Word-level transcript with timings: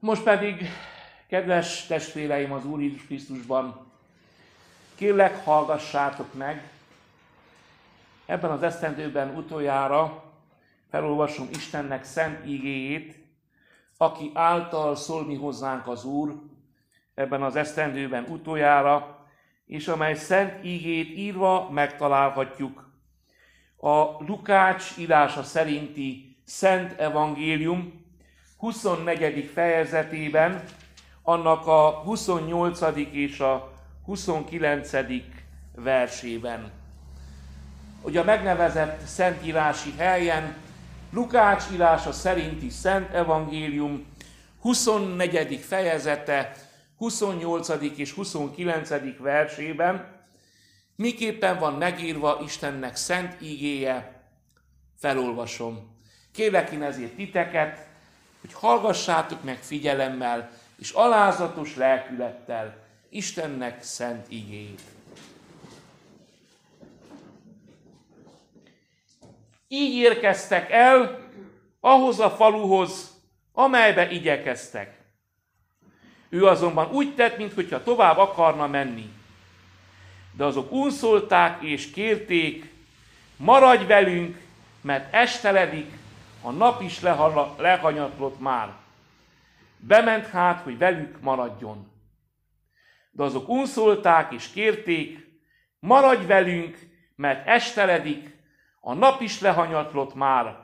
Most 0.00 0.22
pedig, 0.22 0.68
kedves 1.28 1.86
testvéreim 1.86 2.52
az 2.52 2.64
Úr 2.64 2.80
Jézus 2.80 3.04
Krisztusban, 3.06 3.86
kérlek, 4.94 5.44
hallgassátok 5.44 6.34
meg, 6.34 6.70
ebben 8.26 8.50
az 8.50 8.62
esztendőben 8.62 9.36
utoljára 9.36 10.24
felolvasom 10.90 11.48
Istennek 11.50 12.04
szent 12.04 12.46
igéjét, 12.46 13.18
aki 13.96 14.30
által 14.34 14.96
szól 14.96 15.24
mi 15.24 15.34
hozzánk 15.34 15.86
az 15.86 16.04
Úr, 16.04 16.34
ebben 17.14 17.42
az 17.42 17.56
esztendőben 17.56 18.24
utoljára, 18.24 19.26
és 19.66 19.88
amely 19.88 20.14
szent 20.14 20.64
ígét 20.64 21.16
írva 21.16 21.70
megtalálhatjuk. 21.70 22.90
A 23.76 24.24
Lukács 24.24 24.96
írása 24.98 25.42
szerinti 25.42 26.36
Szent 26.44 26.92
Evangélium 27.00 28.06
24. 28.58 29.50
fejezetében, 29.54 30.64
annak 31.22 31.66
a 31.66 31.90
28. 31.90 32.80
és 33.10 33.40
a 33.40 33.72
29. 34.04 34.90
versében. 35.74 36.70
Ugye 38.02 38.20
a 38.20 38.24
megnevezett 38.24 39.06
szentírási 39.06 39.94
helyen 39.96 40.56
Lukács 41.10 41.64
írása 41.72 42.12
szerinti 42.12 42.68
Szent 42.68 43.12
Evangélium 43.14 44.06
24. 44.60 45.58
fejezete 45.58 46.52
28. 46.96 47.68
és 47.96 48.12
29. 48.12 49.18
versében 49.18 50.16
miképpen 50.96 51.58
van 51.58 51.74
megírva 51.74 52.40
Istennek 52.44 52.96
szent 52.96 53.36
ígéje, 53.42 54.22
felolvasom. 54.98 55.96
Kérlek 56.32 56.70
én 56.70 56.82
ezért 56.82 57.14
titeket, 57.14 57.87
hogy 58.40 58.52
hallgassátok 58.52 59.42
meg 59.42 59.58
figyelemmel 59.62 60.50
és 60.78 60.90
alázatos 60.90 61.76
lelkülettel 61.76 62.86
Istennek 63.08 63.82
szent 63.82 64.26
igéjét. 64.30 64.80
Így 69.68 69.94
érkeztek 69.94 70.70
el 70.70 71.18
ahhoz 71.80 72.20
a 72.20 72.30
faluhoz, 72.30 73.20
amelybe 73.52 74.10
igyekeztek. 74.10 74.98
Ő 76.28 76.46
azonban 76.46 76.90
úgy 76.90 77.14
tett, 77.14 77.36
mintha 77.36 77.82
tovább 77.82 78.18
akarna 78.18 78.66
menni. 78.66 79.12
De 80.32 80.44
azok 80.44 80.72
unszolták 80.72 81.62
és 81.62 81.90
kérték, 81.90 82.72
maradj 83.36 83.84
velünk, 83.84 84.40
mert 84.80 85.14
esteledik, 85.14 85.97
a 86.42 86.50
nap 86.50 86.82
is 86.82 87.00
lehanyatlott 87.56 88.40
már. 88.40 88.76
Bement 89.76 90.26
hát, 90.26 90.60
hogy 90.60 90.78
velük 90.78 91.20
maradjon. 91.20 91.90
De 93.10 93.22
azok 93.22 93.48
unszolták 93.48 94.32
és 94.32 94.50
kérték, 94.50 95.26
maradj 95.78 96.26
velünk, 96.26 96.78
mert 97.14 97.46
esteledik, 97.46 98.36
a 98.80 98.94
nap 98.94 99.20
is 99.20 99.40
lehanyatlott 99.40 100.14
már. 100.14 100.58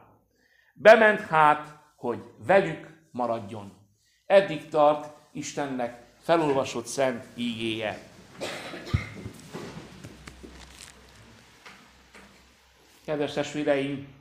Bement 0.72 1.20
hát, 1.20 1.78
hogy 1.96 2.22
velük 2.46 3.08
maradjon. 3.10 3.72
Eddig 4.26 4.68
tart 4.68 5.12
Istennek 5.32 6.02
felolvasott 6.22 6.86
szent 6.86 7.24
ígéje. 7.34 7.98
Kedves 13.04 13.32
testvéreim, 13.32 14.13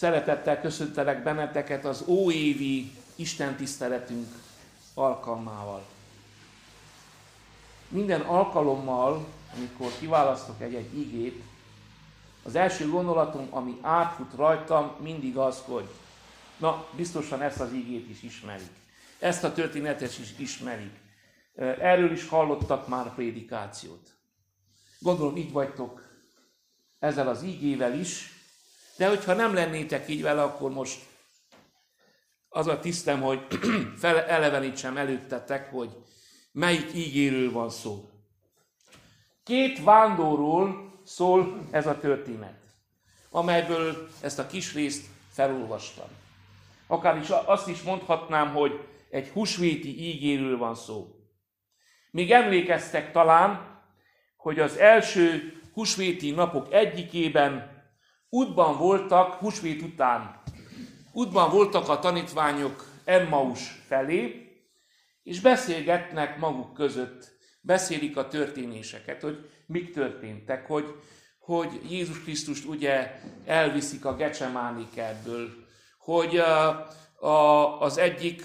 szeretettel 0.00 0.60
köszöntelek 0.60 1.22
benneteket 1.22 1.84
az 1.84 2.04
óévi 2.06 2.92
Isten 3.14 3.56
tiszteletünk 3.56 4.26
alkalmával. 4.94 5.86
Minden 7.88 8.20
alkalommal, 8.20 9.26
amikor 9.56 9.90
kiválasztok 9.98 10.60
egy-egy 10.60 10.98
igét, 10.98 11.42
az 12.42 12.54
első 12.54 12.88
gondolatom, 12.88 13.46
ami 13.50 13.78
átfut 13.80 14.34
rajtam, 14.34 14.96
mindig 15.00 15.36
az, 15.36 15.62
hogy 15.64 15.88
Na, 16.56 16.86
biztosan 16.96 17.42
ezt 17.42 17.60
az 17.60 17.72
ígét 17.72 18.08
is 18.08 18.22
ismerik. 18.22 18.70
Ezt 19.18 19.44
a 19.44 19.52
történetet 19.52 20.18
is 20.18 20.34
ismerik. 20.36 21.00
Erről 21.80 22.12
is 22.12 22.28
hallottak 22.28 22.88
már 22.88 23.14
prédikációt. 23.14 24.08
Gondolom, 24.98 25.36
így 25.36 25.52
vagytok 25.52 26.02
ezzel 26.98 27.28
az 27.28 27.42
ígével 27.42 27.98
is, 27.98 28.39
de 29.00 29.08
hogyha 29.08 29.34
nem 29.34 29.54
lennétek 29.54 30.08
így 30.08 30.22
vele, 30.22 30.42
akkor 30.42 30.70
most 30.70 31.00
az 32.48 32.66
a 32.66 32.80
tisztem, 32.80 33.20
hogy 33.20 33.46
elevenítsem 34.28 34.96
előttetek, 34.96 35.70
hogy 35.70 35.96
melyik 36.52 36.94
ígéről 36.94 37.52
van 37.52 37.70
szó. 37.70 38.10
Két 39.44 39.82
vándorról 39.82 40.92
szól 41.04 41.68
ez 41.70 41.86
a 41.86 41.98
történet, 41.98 42.58
amelyből 43.30 44.08
ezt 44.20 44.38
a 44.38 44.46
kis 44.46 44.74
részt 44.74 45.06
felolvastam. 45.32 46.08
Akár 46.86 47.16
is 47.16 47.28
azt 47.28 47.68
is 47.68 47.82
mondhatnám, 47.82 48.52
hogy 48.52 48.80
egy 49.10 49.28
husvéti 49.28 50.08
ígéről 50.08 50.58
van 50.58 50.74
szó. 50.74 51.14
Még 52.10 52.30
emlékeztek 52.32 53.12
talán, 53.12 53.80
hogy 54.36 54.58
az 54.58 54.76
első 54.76 55.56
husvéti 55.72 56.30
napok 56.30 56.72
egyikében 56.72 57.69
útban 58.30 58.78
voltak, 58.78 59.32
husvét 59.32 59.82
után, 59.82 60.40
útban 61.12 61.50
voltak 61.50 61.88
a 61.88 61.98
tanítványok 61.98 62.84
Emmaus 63.04 63.82
felé, 63.86 64.48
és 65.22 65.40
beszélgetnek 65.40 66.38
maguk 66.38 66.74
között, 66.74 67.32
beszélik 67.60 68.16
a 68.16 68.28
történéseket, 68.28 69.22
hogy 69.22 69.50
mik 69.66 69.92
történtek, 69.92 70.66
hogy, 70.66 70.94
hogy 71.38 71.80
Jézus 71.90 72.22
Krisztust 72.22 72.64
ugye 72.64 73.20
elviszik 73.46 74.04
a 74.04 74.16
Gecsemáni 74.16 74.88
kertből, 74.94 75.48
hogy 75.98 76.36
a, 77.18 77.80
az, 77.80 77.98
egyik, 77.98 78.42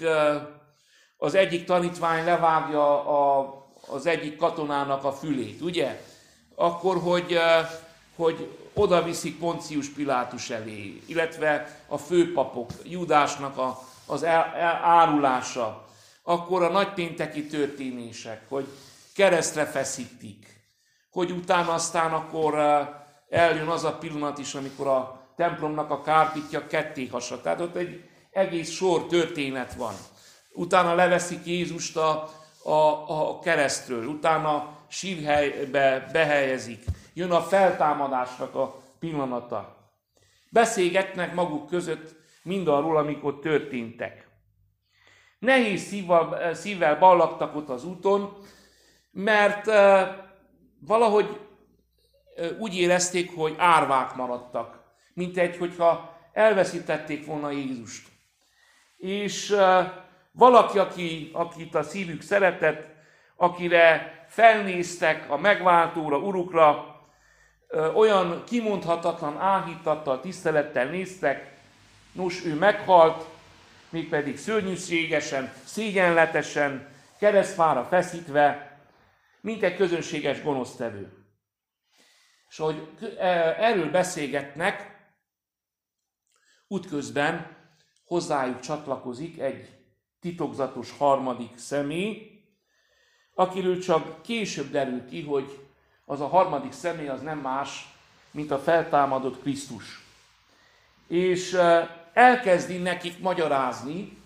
az 1.18 1.36
egyik 1.36 1.66
tanítvány 1.66 2.26
levágja 2.26 3.08
a, 3.08 3.54
az 3.88 4.06
egyik 4.06 4.38
katonának 4.38 5.04
a 5.04 5.12
fülét, 5.12 5.62
ugye? 5.62 6.02
Akkor, 6.56 6.98
hogy, 6.98 7.38
hogy 8.16 8.58
oda 8.74 9.04
viszik 9.04 9.40
Poncius 9.40 9.90
Pilátus 9.90 10.50
elé, 10.50 11.02
illetve 11.06 11.80
a 11.88 11.98
főpapok, 11.98 12.70
Judásnak 12.84 13.58
a, 13.58 13.80
az 14.06 14.24
el, 14.24 14.54
el, 14.56 14.80
árulása, 14.84 15.88
akkor 16.24 16.64
a 16.64 16.70
nagypénteki 16.70 17.48
történések, 17.48 18.42
hogy 18.50 18.68
keresztre 19.16 19.66
feszítik, 19.66 20.64
hogy 21.12 21.32
utána 21.32 21.74
aztán 21.74 22.14
akkor 22.14 22.56
eljön 23.30 23.68
az 23.68 23.84
a 23.84 23.98
pillanat 23.98 24.38
is, 24.38 24.54
amikor 24.54 24.88
a 24.88 25.22
templomnak 25.36 25.92
a 25.92 26.02
kárpitja 26.02 26.68
ketté 26.68 27.08
hasad. 27.08 27.42
Tehát 27.42 27.62
ott 27.62 27.76
egy 27.76 28.04
egész 28.32 28.70
sor 28.72 29.08
történet 29.08 29.74
van. 29.74 29.94
Utána 30.52 30.96
leveszik 30.96 31.46
Jézust 31.46 31.98
a, 31.98 32.30
a, 32.64 33.10
a 33.10 33.40
keresztről, 33.40 34.06
utána 34.06 34.78
sírhelybe 34.88 36.10
behelyezik. 36.12 36.84
Jön 37.18 37.32
a 37.32 37.42
feltámadásnak 37.42 38.56
a 38.56 38.82
pillanata. 39.00 39.90
Beszélgetnek 40.50 41.34
maguk 41.34 41.68
között 41.68 42.16
mindarról, 42.44 42.98
amikor 42.98 43.40
történtek. 43.40 44.28
Nehéz 45.40 45.82
szívvel, 45.82 46.54
szívvel 46.54 47.00
ballagtak 47.00 47.56
ott 47.56 47.70
az 47.70 47.86
úton, 47.86 48.38
mert 49.12 49.66
valahogy 50.80 51.40
úgy 52.58 52.76
érezték, 52.76 53.36
hogy 53.36 53.56
árvák 53.58 54.16
maradtak 54.16 54.84
mint 55.16 55.38
egy, 55.38 55.58
hogyha 55.58 56.18
elveszítették 56.34 57.26
volna 57.26 57.52
Jézust. 57.52 58.08
És 58.98 59.56
valaki, 60.32 60.80
aki, 60.80 61.30
akit 61.34 61.76
a 61.76 61.84
szívük 61.84 62.22
szeretett, 62.22 62.88
akire 63.36 64.14
felnéztek 64.28 65.30
a 65.30 65.38
megváltóra, 65.38 66.18
urukra, 66.18 66.95
olyan 67.94 68.44
kimondhatatlan 68.44 69.38
áhítattal, 69.38 70.22
tisztelettel 70.22 70.86
néztek, 70.86 71.58
nos, 72.12 72.46
ő 72.46 72.54
meghalt, 72.54 73.26
mégpedig 73.90 74.38
szörnyűségesen, 74.38 75.54
szégyenletesen, 75.64 76.94
keresztfára 77.20 77.84
feszítve, 77.84 78.78
mint 79.42 79.64
egy 79.64 79.76
közönséges 79.76 80.44
gonosztevő. 80.44 81.12
És 82.50 82.58
hogy 82.58 82.90
erről 83.60 83.92
beszélgetnek, 83.92 84.96
Útközben 86.68 87.58
hozzájuk 88.06 88.60
csatlakozik 88.60 89.40
egy 89.40 89.70
titokzatos 90.20 90.92
harmadik 90.98 91.58
személy, 91.58 92.42
akiről 93.34 93.80
csak 93.80 94.22
később 94.22 94.72
derül 94.72 95.06
ki, 95.06 95.24
hogy 95.24 95.65
az 96.06 96.22
a 96.22 96.28
harmadik 96.28 96.72
személy 96.72 97.08
az 97.08 97.22
nem 97.22 97.38
más, 97.38 97.88
mint 98.32 98.52
a 98.52 98.60
feltámadott 98.60 99.42
Krisztus. 99.42 100.04
És 101.08 101.58
elkezdi 102.14 102.78
nekik 102.78 103.20
magyarázni, 103.20 104.18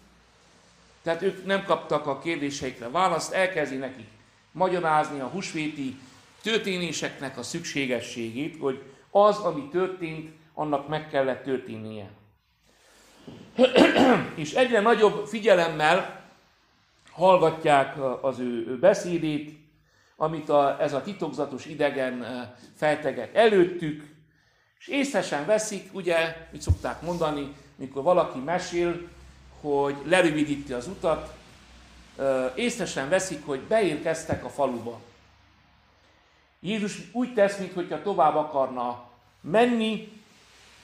tehát 1.02 1.22
ők 1.22 1.46
nem 1.46 1.64
kaptak 1.64 2.08
a 2.08 2.20
kérdéseikre 2.20 2.90
választ, 2.90 3.34
elkezdi 3.34 3.76
nekik 3.76 4.08
magyarázni 4.52 5.20
a 5.20 5.28
husvéti 5.28 6.00
történéseknek 6.42 7.38
a 7.38 7.44
szükségességét, 7.44 8.60
hogy 8.60 8.84
az, 9.12 9.38
ami 9.38 9.68
történt, 9.68 10.32
annak 10.54 10.88
meg 10.88 11.10
kellett 11.10 11.44
történnie. 11.44 12.10
és 14.36 14.54
egyre 14.54 14.80
nagyobb 14.80 15.28
figyelemmel 15.28 16.22
hallgatják 17.12 17.96
az 18.22 18.40
ő 18.40 18.78
beszédét, 18.80 19.59
amit 20.22 20.50
a, 20.50 20.78
ez 20.82 20.94
a 20.94 21.02
titokzatos 21.02 21.66
idegen 21.66 22.26
fejteget 22.76 23.36
előttük, 23.36 24.16
és 24.80 24.88
észesen 24.88 25.46
veszik, 25.46 25.94
ugye, 25.94 26.48
mit 26.52 26.62
szokták 26.62 27.02
mondani, 27.02 27.56
mikor 27.76 28.04
valaki 28.04 28.40
mesél, 28.40 29.08
hogy 29.62 29.96
lerövidíti 30.06 30.74
az 30.74 30.88
utat, 30.88 31.34
észesen 32.56 33.10
veszik, 33.10 33.46
hogy 33.46 33.60
beérkeztek 33.60 34.46
a 34.46 34.50
faluba. 34.50 35.00
Jézus 36.60 36.98
úgy 37.12 37.34
tesz, 37.34 37.58
mintha 37.58 38.02
tovább 38.02 38.36
akarna 38.36 39.10
menni, 39.42 40.22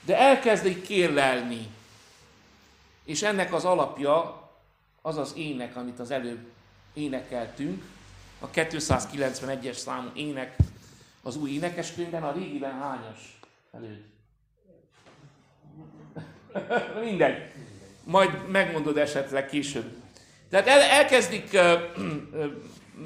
de 0.04 0.18
elkezd 0.18 0.82
kérlelni. 0.82 1.66
És 3.04 3.22
ennek 3.22 3.52
az 3.54 3.64
alapja 3.64 4.42
az 5.02 5.16
az 5.16 5.32
ének, 5.36 5.76
amit 5.76 6.00
az 6.00 6.10
előbb 6.10 6.46
énekeltünk, 6.92 7.82
a 8.38 8.50
291-es 8.50 9.76
számú 9.76 10.08
ének 10.14 10.56
az 11.22 11.36
új 11.36 11.50
énekeskönyvben, 11.50 12.22
a 12.22 12.32
régiben 12.32 12.72
hányas 12.72 13.38
előtt? 13.72 14.14
Mindegy. 17.04 17.52
Majd 18.04 18.48
megmondod 18.50 18.98
esetleg 18.98 19.46
később. 19.46 19.96
Tehát 20.50 20.66
el, 20.66 20.80
elkezdik 20.80 21.50
uh, 21.52 21.72
uh, 21.96 22.44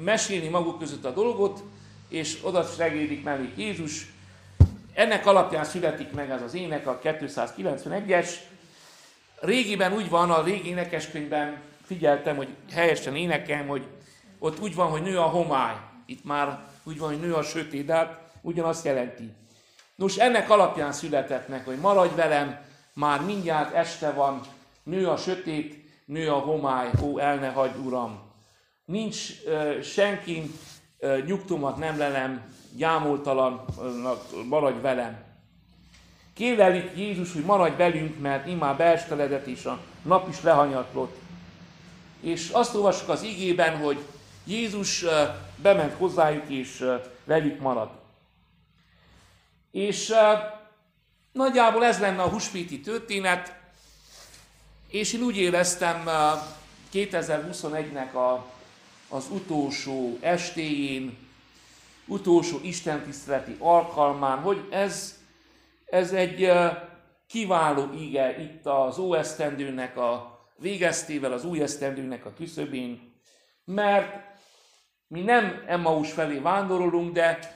mesélni 0.03 0.47
maguk 0.47 0.79
között 0.79 1.05
a 1.05 1.13
dolgot, 1.13 1.63
és 2.07 2.37
oda 2.41 2.63
segítik 2.63 3.23
mellé 3.23 3.49
Jézus. 3.55 4.11
Ennek 4.93 5.25
alapján 5.25 5.63
születik 5.63 6.11
meg 6.11 6.29
ez 6.29 6.41
az 6.41 6.53
ének, 6.53 6.87
a 6.87 6.99
291-es. 7.03 8.29
Régiben 9.39 9.93
úgy 9.93 10.09
van, 10.09 10.31
a 10.31 10.43
régi 10.43 10.69
énekeskönyvben 10.69 11.61
figyeltem, 11.85 12.35
hogy 12.35 12.47
helyesen 12.71 13.15
énekelem, 13.15 13.67
hogy 13.67 13.85
ott 14.43 14.59
úgy 14.59 14.75
van, 14.75 14.89
hogy 14.89 15.01
nő 15.01 15.19
a 15.19 15.27
homály. 15.27 15.75
Itt 16.05 16.23
már 16.23 16.59
úgy 16.83 16.97
van, 16.97 17.09
hogy 17.09 17.19
nő 17.19 17.33
a 17.33 17.43
sötét, 17.43 17.85
de 17.85 17.93
hát 17.93 18.31
ugyanazt 18.41 18.85
jelenti. 18.85 19.33
Nos, 19.95 20.17
ennek 20.17 20.49
alapján 20.49 20.91
született 20.91 21.47
meg, 21.47 21.65
hogy 21.65 21.77
maradj 21.77 22.15
velem, 22.15 22.59
már 22.93 23.21
mindjárt 23.21 23.73
este 23.73 24.11
van, 24.11 24.41
nő 24.83 25.07
a 25.07 25.17
sötét, 25.17 25.85
nő 26.05 26.29
a 26.29 26.39
homály, 26.39 26.89
ó, 27.01 27.17
el 27.17 27.35
ne 27.35 27.49
hagy, 27.49 27.71
Uram. 27.85 28.19
Nincs 28.85 29.29
uh, 29.45 29.81
senki 29.81 30.51
uh, 30.99 31.25
nyugtomat 31.25 31.77
nem 31.77 31.97
lelem, 31.97 32.53
gyámoltalan, 32.75 33.65
maradj 34.49 34.79
velem. 34.81 35.23
Kérelik 36.33 36.91
Jézus, 36.95 37.33
hogy 37.33 37.43
maradj 37.43 37.75
velünk, 37.75 38.19
mert 38.19 38.47
immár 38.47 38.75
beesteledett, 38.77 39.45
és 39.45 39.65
a 39.65 39.79
nap 40.01 40.29
is 40.29 40.41
lehanyatlott. 40.41 41.17
És 42.21 42.49
azt 42.49 42.75
olvassuk 42.75 43.09
az 43.09 43.21
igében, 43.21 43.77
hogy 43.77 43.97
Jézus 44.51 45.05
bement 45.55 45.93
hozzájuk, 45.93 46.49
és 46.49 46.85
velük 47.23 47.59
maradt. 47.59 48.01
És 49.71 50.13
nagyjából 51.31 51.85
ez 51.85 51.99
lenne 51.99 52.21
a 52.21 52.29
húsvéti 52.29 52.79
történet, 52.79 53.59
és 54.87 55.13
én 55.13 55.21
úgy 55.21 55.37
éreztem 55.37 56.03
2021-nek 56.93 58.13
a, 58.13 58.45
az 59.09 59.25
utolsó 59.29 60.17
estéjén, 60.21 61.17
utolsó 62.05 62.59
istentiszteleti 62.61 63.55
alkalmán, 63.59 64.37
hogy 64.37 64.67
ez, 64.69 65.19
ez 65.85 66.11
egy 66.11 66.51
kiváló 67.27 67.89
ige 67.93 68.41
itt 68.41 68.65
az 68.65 68.97
óesztendőnek 68.97 69.97
a 69.97 70.39
végeztével, 70.57 71.31
az 71.31 71.45
új 71.45 71.61
esztendőnek 71.61 72.25
a 72.25 72.33
küszöbén, 72.33 73.13
mert 73.65 74.30
mi 75.11 75.21
nem 75.21 75.63
Emmaus 75.67 76.11
felé 76.11 76.37
vándorolunk, 76.37 77.13
de 77.13 77.55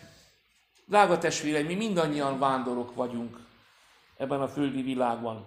drága 0.86 1.18
testvéreim, 1.18 1.66
mi 1.66 1.76
mindannyian 1.76 2.40
vándorok 2.40 2.96
vagyunk 2.96 3.40
ebben 4.18 4.42
a 4.42 4.48
földi 4.48 4.82
világban. 4.82 5.46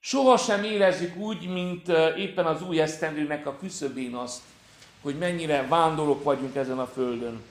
Soha 0.00 0.36
sem 0.36 0.64
érezzük 0.64 1.16
úgy, 1.16 1.48
mint 1.48 1.88
éppen 2.16 2.46
az 2.46 2.62
új 2.62 2.80
esztendőnek 2.80 3.46
a 3.46 3.56
küszöbén 3.56 4.14
azt, 4.14 4.42
hogy 5.02 5.18
mennyire 5.18 5.66
vándorok 5.66 6.24
vagyunk 6.24 6.54
ezen 6.54 6.78
a 6.78 6.86
földön. 6.86 7.42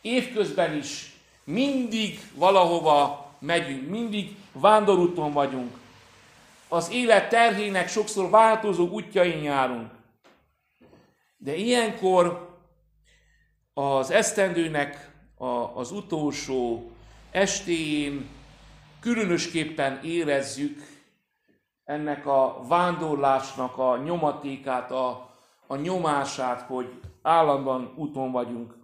Évközben 0.00 0.76
is 0.76 1.12
mindig 1.44 2.20
valahova 2.34 3.30
megyünk, 3.38 3.88
mindig 3.88 4.36
vándorúton 4.52 5.32
vagyunk. 5.32 5.76
Az 6.68 6.90
élet 6.90 7.28
terhének 7.28 7.88
sokszor 7.88 8.30
változó 8.30 8.88
útjain 8.88 9.42
járunk. 9.42 9.93
De 11.44 11.54
ilyenkor 11.54 12.48
az 13.74 14.10
esztendőnek 14.10 15.10
a, 15.34 15.46
az 15.46 15.92
utolsó 15.92 16.90
estéjén 17.30 18.28
különösképpen 19.00 20.00
érezzük 20.02 20.78
ennek 21.84 22.26
a 22.26 22.64
vándorlásnak 22.68 23.78
a 23.78 23.96
nyomatékát, 23.96 24.90
a, 24.90 25.34
a 25.66 25.76
nyomását, 25.76 26.60
hogy 26.60 27.00
állandóan 27.22 27.92
úton 27.96 28.32
vagyunk. 28.32 28.74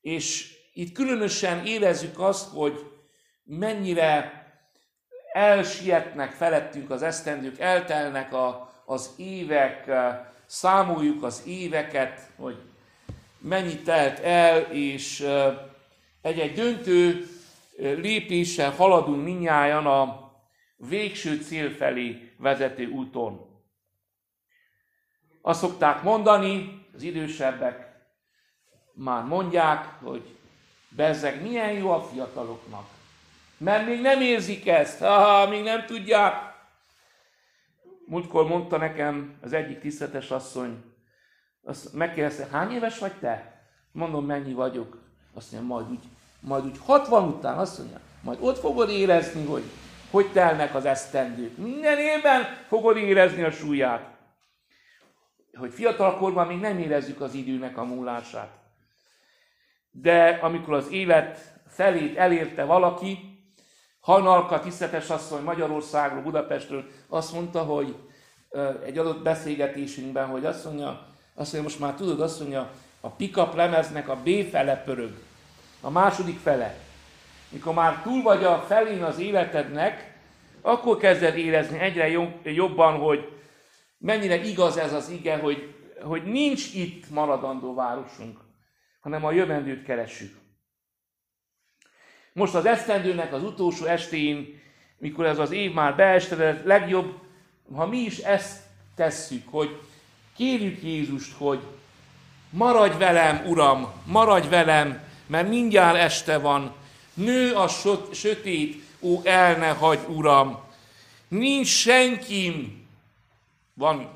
És 0.00 0.54
itt 0.74 0.92
különösen 0.92 1.66
érezzük 1.66 2.20
azt, 2.20 2.52
hogy 2.52 2.90
mennyire 3.44 4.32
elsietnek 5.32 6.32
felettünk 6.32 6.90
az 6.90 7.02
esztendők, 7.02 7.58
eltelnek 7.58 8.32
a, 8.32 8.72
az 8.84 9.14
évek, 9.16 9.90
számoljuk 10.50 11.22
az 11.22 11.42
éveket, 11.46 12.30
hogy 12.36 12.56
mennyi 13.38 13.76
telt 13.76 14.18
el, 14.18 14.60
és 14.60 15.26
egy-egy 16.22 16.52
döntő 16.52 17.28
lépéssel 17.78 18.70
haladunk 18.70 19.24
minnyáján 19.24 19.86
a 19.86 20.30
végső 20.76 21.42
cél 21.42 21.70
felé 21.70 22.32
vezető 22.36 22.86
úton. 22.86 23.62
Azt 25.42 25.60
szokták 25.60 26.02
mondani, 26.02 26.84
az 26.94 27.02
idősebbek 27.02 27.88
már 28.92 29.24
mondják, 29.24 29.84
hogy 30.02 30.22
bezzeg 30.88 31.42
milyen 31.42 31.72
jó 31.72 31.90
a 31.90 32.02
fiataloknak. 32.02 32.88
Mert 33.56 33.86
még 33.86 34.00
nem 34.00 34.20
érzik 34.20 34.68
ezt, 34.68 34.98
ha 34.98 35.48
még 35.48 35.62
nem 35.62 35.86
tudják, 35.86 36.49
Múltkor 38.10 38.46
mondta 38.46 38.76
nekem 38.76 39.34
az 39.42 39.52
egyik 39.52 39.80
tisztetes 39.80 40.30
asszony, 40.30 40.82
azt 41.64 41.92
megkérdezte, 41.92 42.48
hány 42.50 42.70
éves 42.70 42.98
vagy 42.98 43.12
te? 43.12 43.62
Mondom, 43.92 44.26
mennyi 44.26 44.52
vagyok. 44.52 44.98
Azt 45.34 45.52
mondja, 45.52 45.74
majd 45.74 45.90
úgy, 45.90 46.04
majd 46.40 46.64
úgy 46.64 46.78
60 46.78 47.28
után, 47.28 47.58
azt 47.58 47.78
mondja, 47.78 48.00
majd 48.22 48.38
ott 48.40 48.58
fogod 48.58 48.90
érezni, 48.90 49.44
hogy 49.44 49.62
hogy 50.10 50.32
telnek 50.32 50.74
az 50.74 50.84
esztendők. 50.84 51.56
Minden 51.56 51.98
évben 51.98 52.42
fogod 52.68 52.96
érezni 52.96 53.42
a 53.42 53.50
súlyát. 53.50 54.16
Hogy 55.54 55.72
fiatalkorban 55.72 56.46
még 56.46 56.60
nem 56.60 56.78
érezzük 56.78 57.20
az 57.20 57.34
időnek 57.34 57.78
a 57.78 57.84
múlását. 57.84 58.50
De 59.90 60.38
amikor 60.42 60.74
az 60.74 60.90
élet 60.90 61.60
felét 61.68 62.16
elérte 62.16 62.64
valaki, 62.64 63.39
Hanalka, 64.10 64.60
tisztetes 64.60 65.10
asszony 65.10 65.42
Magyarországról, 65.42 66.22
Budapestről 66.22 66.84
azt 67.08 67.32
mondta, 67.32 67.62
hogy 67.62 67.96
egy 68.84 68.98
adott 68.98 69.22
beszélgetésünkben, 69.22 70.26
hogy 70.26 70.44
azt 70.44 70.64
mondja, 70.64 71.06
azt 71.34 71.52
mondja, 71.52 71.62
most 71.62 71.80
már 71.80 71.94
tudod, 71.94 72.20
azt 72.20 72.40
mondja, 72.40 72.70
a 73.00 73.08
pickup 73.08 73.54
lemeznek 73.54 74.08
a 74.08 74.16
B 74.16 74.28
fele 74.50 74.76
pörög, 74.76 75.18
a 75.80 75.90
második 75.90 76.38
fele. 76.38 76.74
Mikor 77.48 77.74
már 77.74 78.02
túl 78.02 78.22
vagy 78.22 78.44
a 78.44 78.64
felén 78.66 79.02
az 79.02 79.18
életednek, 79.18 80.18
akkor 80.60 80.96
kezded 80.96 81.36
érezni 81.36 81.78
egyre 81.78 82.08
jobban, 82.42 82.98
hogy 82.98 83.28
mennyire 83.98 84.36
igaz 84.44 84.76
ez 84.76 84.92
az 84.92 85.08
ige, 85.08 85.36
hogy, 85.36 85.74
hogy 86.02 86.24
nincs 86.24 86.74
itt 86.74 87.10
maradandó 87.10 87.74
városunk, 87.74 88.38
hanem 89.00 89.24
a 89.24 89.32
jövendőt 89.32 89.84
keressük. 89.84 90.38
Most 92.32 92.54
az 92.54 92.66
esztendőnek 92.66 93.32
az 93.32 93.42
utolsó 93.42 93.84
estén, 93.84 94.60
mikor 94.98 95.26
ez 95.26 95.38
az 95.38 95.50
év 95.50 95.72
már 95.72 95.96
beestedett, 95.96 96.64
legjobb, 96.64 97.14
ha 97.74 97.86
mi 97.86 97.98
is 97.98 98.18
ezt 98.18 98.60
tesszük, 98.94 99.42
hogy 99.50 99.80
kérjük 100.36 100.82
Jézust, 100.82 101.32
hogy 101.38 101.60
maradj 102.50 102.98
velem, 102.98 103.44
Uram, 103.46 103.92
maradj 104.04 104.48
velem, 104.48 105.02
mert 105.26 105.48
mindjárt 105.48 105.96
este 105.96 106.38
van, 106.38 106.74
nő 107.14 107.52
a 107.52 107.68
sötét, 108.12 108.84
ó, 109.00 109.20
el 109.24 109.56
ne 109.56 109.68
hagy, 109.68 109.98
Uram, 110.08 110.68
Nincs 111.30 111.68
senkim, 111.68 112.86
van, 113.74 114.08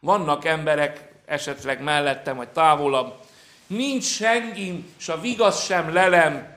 vannak 0.00 0.44
emberek 0.44 1.12
esetleg 1.24 1.82
mellettem, 1.82 2.36
vagy 2.36 2.48
távolabb, 2.48 3.14
nincs 3.66 4.04
senkim, 4.04 4.92
és 4.98 5.08
a 5.08 5.20
vigasz 5.20 5.64
sem 5.64 5.92
lelem, 5.92 6.56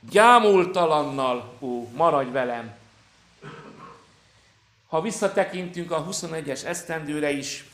gyámoltalannal, 0.00 1.56
ó, 1.60 1.88
maradj 1.94 2.30
velem. 2.30 2.76
Ha 4.88 5.00
visszatekintünk 5.00 5.90
a 5.90 6.06
21-es 6.10 6.64
esztendőre 6.64 7.30
is, 7.30 7.64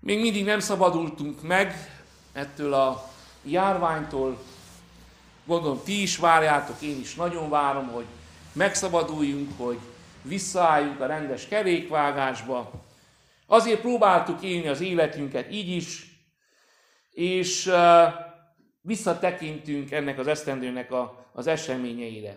még 0.00 0.20
mindig 0.20 0.44
nem 0.44 0.60
szabadultunk 0.60 1.42
meg 1.42 1.90
ettől 2.32 2.74
a 2.74 3.10
járványtól. 3.42 4.38
Gondolom, 5.44 5.80
ti 5.84 6.02
is 6.02 6.16
várjátok, 6.16 6.80
én 6.80 7.00
is 7.00 7.14
nagyon 7.14 7.48
várom, 7.48 7.88
hogy 7.88 8.04
megszabaduljunk, 8.52 9.50
hogy 9.56 9.78
visszaálljunk 10.22 11.00
a 11.00 11.06
rendes 11.06 11.48
kerékvágásba. 11.48 12.70
Azért 13.46 13.80
próbáltuk 13.80 14.42
élni 14.42 14.68
az 14.68 14.80
életünket 14.80 15.52
így 15.52 15.68
is, 15.68 16.16
és 17.12 17.70
visszatekintünk 18.88 19.90
ennek 19.90 20.18
az 20.18 20.26
esztendőnek 20.26 20.92
a, 20.92 21.26
az 21.32 21.46
eseményeire. 21.46 22.36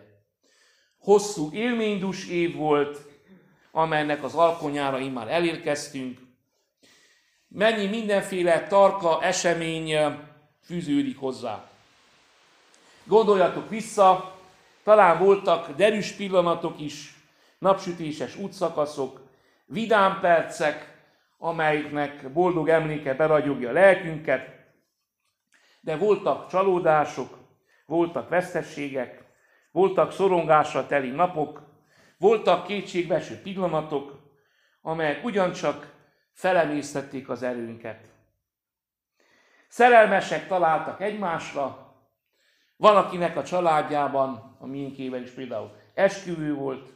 Hosszú 0.98 1.50
élménydus 1.53 2.27
év 2.27 2.55
volt, 2.55 3.00
amelynek 3.72 4.24
az 4.24 4.36
alkonyára 4.36 5.00
immár 5.00 5.27
elérkeztünk. 5.27 6.20
Mennyi 7.48 7.86
mindenféle 7.86 8.67
tarka 8.67 9.24
esemény 9.24 9.96
fűződik 10.63 11.17
hozzá. 11.20 11.70
Gondoljatok 13.03 13.70
vissza, 13.70 14.38
talán 14.84 15.20
voltak 15.20 15.75
derűs 15.75 16.12
pillanatok 16.12 16.79
is, 16.79 17.15
napsütéses 17.60 18.36
útszakaszok, 18.36 19.22
vidám 19.65 20.20
percek, 20.20 20.98
amelynek 21.38 22.31
boldog 22.31 22.70
emléke 22.70 23.13
beragyogja 23.13 23.70
a 23.70 23.74
lelkünket, 23.74 24.61
de 25.81 25.97
voltak 25.97 26.47
csalódások, 26.47 27.38
voltak 27.85 28.29
vesztességek, 28.29 29.23
voltak 29.71 30.11
szorongásra 30.11 30.88
teli 30.88 31.09
napok, 31.09 31.61
voltak 32.17 32.65
kétségbeső 32.65 33.41
pillanatok, 33.41 34.19
amelyek 34.81 35.23
ugyancsak 35.23 35.93
felemésztették 36.33 37.29
az 37.29 37.43
erőnket. 37.43 38.09
Szerelmesek 39.67 40.47
találtak 40.47 41.01
egymásra, 41.01 41.95
van, 42.77 42.95
akinek 42.95 43.38
a 43.38 43.43
családjában, 43.43 44.55
a 44.59 44.65
miénkében 44.65 45.21
is 45.21 45.29
például 45.29 45.71
esküvő 45.93 46.53
volt, 46.53 46.93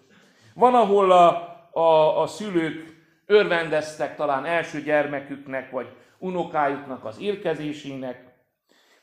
van, 0.54 0.75
ahol 0.75 1.12
a, 1.12 1.56
a, 1.72 2.22
a 2.22 2.27
szülők 2.27 2.96
örvendeztek 3.25 4.15
talán 4.15 4.46
első 4.46 4.82
gyermeküknek, 4.82 5.72
vagy 5.72 5.88
unokájuknak 6.18 7.06
az 7.06 7.20
érkezésének, 7.20 8.35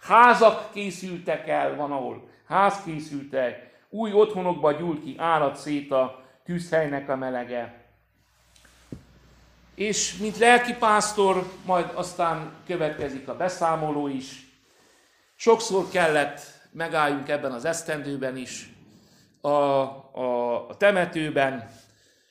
házak 0.03 0.73
készültek 0.73 1.49
el, 1.49 1.77
van, 1.77 1.93
ahol 1.93 2.29
ház 2.47 2.83
készültek, 2.85 3.71
új 3.89 4.13
otthonokba 4.13 4.73
gyúlt 4.73 5.03
ki, 5.03 5.15
állat 5.19 5.57
szét 5.57 5.91
a 5.91 6.25
tűzhelynek 6.45 7.09
a 7.09 7.17
melege. 7.17 7.85
És 9.75 10.17
mint 10.17 10.39
lelkipásztor, 10.39 11.47
majd 11.65 11.91
aztán 11.95 12.53
következik 12.67 13.29
a 13.29 13.37
beszámoló 13.37 14.09
is. 14.09 14.51
Sokszor 15.35 15.89
kellett 15.89 16.41
megálljunk 16.71 17.29
ebben 17.29 17.53
az 17.53 17.65
esztendőben 17.65 18.37
is, 18.37 18.73
a, 19.41 19.49
a, 19.49 20.69
a 20.69 20.77
temetőben. 20.77 21.71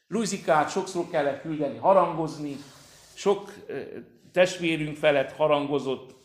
Luzikát 0.08 0.70
sokszor 0.70 1.10
kellett 1.10 1.42
küldeni 1.42 1.78
harangozni, 1.78 2.58
sok 3.14 3.54
testvérünk 4.32 4.98
felett 4.98 5.32
harangozott, 5.32 6.21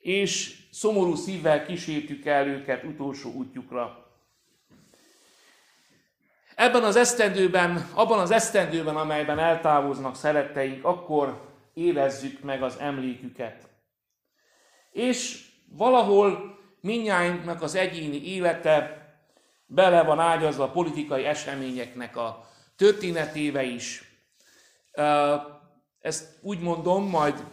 és 0.00 0.58
szomorú 0.70 1.14
szívvel 1.14 1.66
kísértük 1.66 2.24
el 2.24 2.46
őket 2.46 2.84
utolsó 2.84 3.32
útjukra. 3.32 4.10
Ebben 6.54 6.82
az 6.82 6.96
esztendőben, 6.96 7.90
abban 7.94 8.18
az 8.18 8.30
esztendőben, 8.30 8.96
amelyben 8.96 9.38
eltávoznak 9.38 10.16
szeretteink, 10.16 10.84
akkor 10.84 11.48
érezzük 11.74 12.40
meg 12.40 12.62
az 12.62 12.76
emléküket. 12.78 13.68
És 14.90 15.48
valahol 15.68 16.58
minnyájunknak 16.80 17.62
az 17.62 17.74
egyéni 17.74 18.24
élete 18.24 19.08
bele 19.66 20.02
van 20.02 20.20
ágyazva 20.20 20.64
a 20.64 20.70
politikai 20.70 21.24
eseményeknek 21.24 22.16
a 22.16 22.48
történetébe 22.76 23.62
is. 23.62 24.04
Ezt 26.00 26.38
úgy 26.40 26.60
mondom, 26.60 27.08
majd 27.08 27.44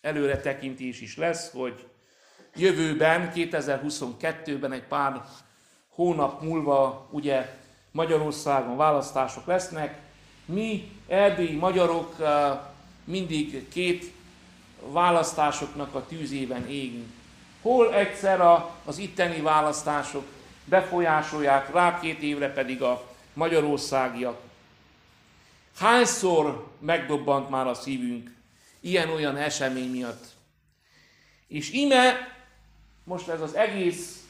előre 0.00 0.40
tekintés 0.40 1.00
is 1.00 1.16
lesz, 1.16 1.52
hogy 1.52 1.86
jövőben, 2.56 3.32
2022-ben 3.34 4.72
egy 4.72 4.82
pár 4.82 5.22
hónap 5.88 6.42
múlva 6.42 7.08
ugye 7.10 7.58
Magyarországon 7.90 8.76
választások 8.76 9.46
lesznek. 9.46 9.98
Mi, 10.44 10.92
erdélyi 11.08 11.56
magyarok 11.56 12.16
mindig 13.04 13.68
két 13.68 14.12
választásoknak 14.90 15.94
a 15.94 16.06
tűzében 16.06 16.68
égünk. 16.68 17.08
Hol 17.62 17.94
egyszer 17.94 18.40
az 18.84 18.98
itteni 18.98 19.40
választások 19.40 20.24
befolyásolják, 20.64 21.72
rá 21.72 22.00
két 22.00 22.22
évre 22.22 22.52
pedig 22.52 22.82
a 22.82 23.06
magyarországiak. 23.32 24.40
Hányszor 25.76 26.66
megdobbant 26.78 27.50
már 27.50 27.66
a 27.66 27.74
szívünk 27.74 28.34
ilyen-olyan 28.80 29.36
esemény 29.36 29.90
miatt? 29.90 30.24
És 31.48 31.70
ime 31.70 32.33
most 33.04 33.28
ez 33.28 33.40
az 33.40 33.54
egész 33.54 34.24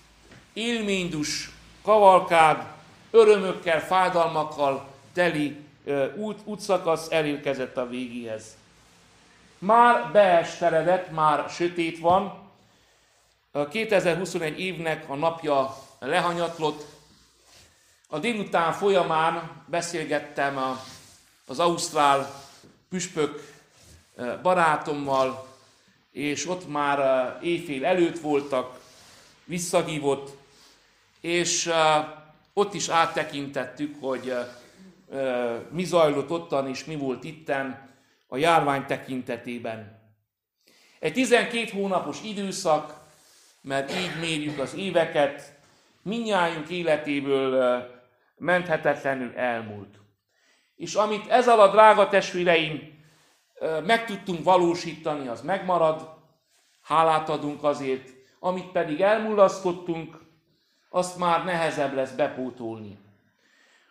élménydus 0.52 1.50
kavalkád, 1.82 2.66
örömökkel, 3.10 3.80
fájdalmakkal 3.80 4.88
teli 5.12 5.56
út, 6.16 6.40
útszakasz 6.44 7.10
elérkezett 7.10 7.76
a 7.76 7.88
végéhez. 7.88 8.44
Már 9.58 10.12
beesteredett, 10.12 11.10
már 11.10 11.50
sötét 11.50 11.98
van, 11.98 12.42
a 13.50 13.68
2021 13.68 14.60
évnek 14.60 15.08
a 15.08 15.14
napja 15.14 15.76
lehanyatlott. 15.98 16.84
A 18.08 18.18
délután 18.18 18.72
folyamán 18.72 19.50
beszélgettem 19.66 20.78
az 21.46 21.58
ausztrál 21.58 22.42
püspök 22.88 23.52
barátommal, 24.42 25.53
és 26.14 26.48
ott 26.48 26.68
már 26.68 27.38
éjfél 27.42 27.84
előtt 27.84 28.18
voltak, 28.18 28.80
visszahívott, 29.44 30.36
és 31.20 31.70
ott 32.52 32.74
is 32.74 32.88
áttekintettük, 32.88 33.96
hogy 34.00 34.34
mi 35.70 35.84
zajlott 35.84 36.30
ottan, 36.30 36.68
és 36.68 36.84
mi 36.84 36.96
volt 36.96 37.24
itten 37.24 37.90
a 38.28 38.36
járvány 38.36 38.86
tekintetében. 38.86 40.02
Egy 40.98 41.12
12 41.12 41.70
hónapos 41.72 42.22
időszak, 42.22 43.00
mert 43.60 43.92
így 43.92 44.20
mérjük 44.20 44.58
az 44.58 44.74
éveket, 44.74 45.58
minnyájunk 46.02 46.68
életéből 46.68 47.84
menthetetlenül 48.36 49.32
elmúlt. 49.36 49.98
És 50.76 50.94
amit 50.94 51.28
ez 51.28 51.48
alatt, 51.48 51.72
drága 51.72 52.08
testvéreim, 52.08 52.93
meg 53.86 54.04
tudtunk 54.04 54.44
valósítani, 54.44 55.28
az 55.28 55.40
megmarad, 55.42 56.08
hálát 56.82 57.28
adunk 57.28 57.64
azért, 57.64 58.08
amit 58.40 58.70
pedig 58.70 59.00
elmulasztottunk, 59.00 60.22
azt 60.90 61.18
már 61.18 61.44
nehezebb 61.44 61.94
lesz 61.94 62.10
bepótolni. 62.10 62.98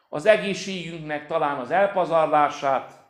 Az 0.09 0.25
egészségünknek 0.25 1.27
talán 1.27 1.59
az 1.59 1.71
elpazarlását, 1.71 3.01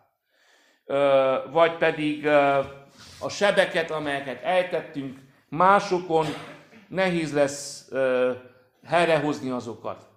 vagy 1.51 1.77
pedig 1.77 2.27
a 3.20 3.29
sebeket, 3.29 3.91
amelyeket 3.91 4.43
ejtettünk 4.43 5.20
másokon, 5.50 6.25
nehéz 6.88 7.34
lesz 7.34 7.91
helyrehozni 8.86 9.50
azokat. 9.50 10.08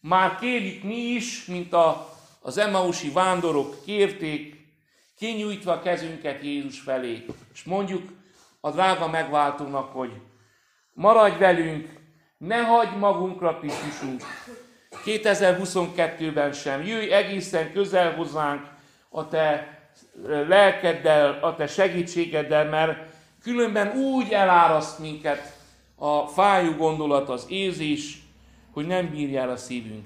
Már 0.00 0.38
kérjük 0.38 0.82
mi 0.82 0.96
is, 0.96 1.44
mint 1.44 1.72
a, 1.72 2.08
az 2.40 2.58
Emausi 2.58 3.10
vándorok 3.10 3.84
kérték, 3.84 4.55
kinyújtva 5.16 5.72
a 5.72 5.82
kezünket 5.82 6.42
Jézus 6.42 6.80
felé, 6.80 7.26
és 7.52 7.64
mondjuk 7.64 8.12
a 8.60 8.70
drága 8.70 9.08
megváltónak, 9.08 9.92
hogy 9.92 10.12
maradj 10.92 11.38
velünk, 11.38 11.88
ne 12.38 12.62
hagyd 12.62 12.98
magunkra, 12.98 13.58
Krisztusunk, 13.58 14.22
2022-ben 15.04 16.52
sem, 16.52 16.86
jöjj 16.86 17.12
egészen 17.12 17.72
közel 17.72 18.14
hozzánk 18.14 18.66
a 19.08 19.28
te 19.28 19.78
lelkeddel, 20.24 21.38
a 21.42 21.54
te 21.54 21.66
segítségeddel, 21.66 22.64
mert 22.68 23.14
különben 23.42 23.96
úgy 23.96 24.32
eláraszt 24.32 24.98
minket 24.98 25.56
a 25.94 26.26
fájú 26.26 26.76
gondolat, 26.76 27.28
az 27.28 27.46
érzés, 27.48 28.18
hogy 28.72 28.86
nem 28.86 29.10
bírja 29.10 29.40
el 29.40 29.50
a 29.50 29.56
szívünk. 29.56 30.04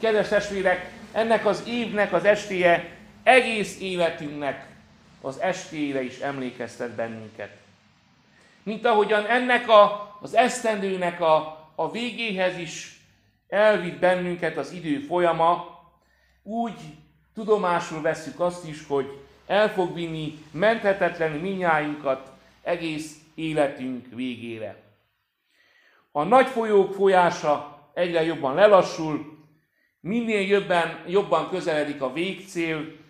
Kedves 0.00 0.28
testvérek, 0.28 0.92
ennek 1.12 1.46
az 1.46 1.62
évnek 1.66 2.12
az 2.12 2.24
estéje 2.24 2.97
egész 3.28 3.80
életünknek 3.80 4.66
az 5.20 5.40
estére 5.40 6.02
is 6.02 6.18
emlékeztet 6.18 6.90
bennünket. 6.90 7.50
Mint 8.62 8.84
ahogyan 8.84 9.26
ennek 9.26 9.68
a, 9.68 10.16
az 10.20 10.34
esztendőnek 10.34 11.20
a, 11.20 11.36
a 11.74 11.90
végéhez 11.90 12.58
is 12.58 13.00
elvitt 13.48 13.98
bennünket 13.98 14.56
az 14.56 14.72
idő 14.72 14.98
folyama, 14.98 15.80
úgy 16.42 16.80
tudomásul 17.34 18.00
veszük 18.00 18.40
azt 18.40 18.68
is, 18.68 18.86
hogy 18.86 19.20
el 19.46 19.72
fog 19.72 19.94
vinni 19.94 20.38
menthetetlen 20.50 21.30
minnyájunkat 21.32 22.32
egész 22.62 23.16
életünk 23.34 24.06
végére. 24.14 24.82
A 26.12 26.22
nagy 26.22 26.46
folyók 26.46 26.94
folyása 26.94 27.88
egyre 27.94 28.22
jobban 28.22 28.54
lelassul, 28.54 29.38
minél 30.00 30.40
jobban, 30.40 31.04
jobban 31.06 31.48
közeledik 31.50 32.02
a 32.02 32.12
végcél, 32.12 33.06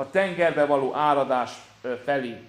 a 0.00 0.10
tengerbe 0.10 0.66
való 0.66 0.94
áradás 0.94 1.50
felé. 2.04 2.42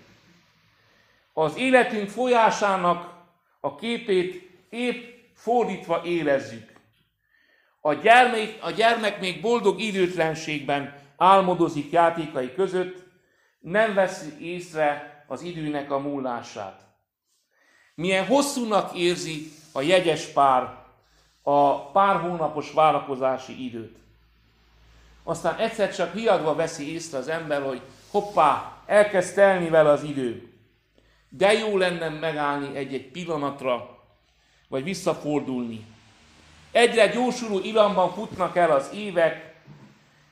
Az 1.34 1.58
életünk 1.58 2.10
folyásának 2.10 3.14
a 3.60 3.76
képét 3.76 4.50
épp 4.70 5.04
fordítva 5.34 6.02
érezzük. 6.06 6.72
A 7.82 7.94
gyermek, 7.94 8.58
a 8.62 8.72
gyermek 8.72 9.20
még 9.20 9.42
boldog 9.42 9.80
időtlenségben 9.80 10.96
álmodozik 11.18 11.92
játékai 11.92 12.54
között, 12.54 13.04
nem 13.60 13.94
veszi 13.94 14.54
észre 14.54 15.24
az 15.28 15.42
időnek 15.42 15.92
a 15.92 16.00
múlását. 16.00 16.82
Milyen 17.96 18.26
hosszúnak 18.26 18.96
érzi 18.96 19.52
a 19.72 19.82
jegyes 19.82 20.26
pár 20.26 20.80
a 21.42 21.90
pár 21.92 22.16
hónapos 22.16 22.72
várakozási 22.72 23.66
időt. 23.66 24.01
Aztán 25.24 25.56
egyszer 25.56 25.96
csak 25.96 26.14
hiadva 26.14 26.56
veszi 26.56 26.94
észre 26.94 27.18
az 27.18 27.28
ember, 27.28 27.62
hogy 27.62 27.82
hoppá, 28.12 28.78
elkezd 28.86 29.36
telni 29.36 29.70
vele 29.70 29.90
az 29.90 30.04
idő. 30.04 30.54
De 31.30 31.54
jó 31.54 31.78
lenne 31.78 32.10
megállni 32.10 32.76
egy-egy 32.76 33.12
pillanatra, 33.12 34.00
vagy 34.68 34.84
visszafordulni. 34.84 35.86
Egyre 36.72 37.08
gyorsuló 37.08 37.60
iramban 37.60 38.14
futnak 38.14 38.56
el 38.56 38.72
az 38.72 38.90
évek, 38.94 39.56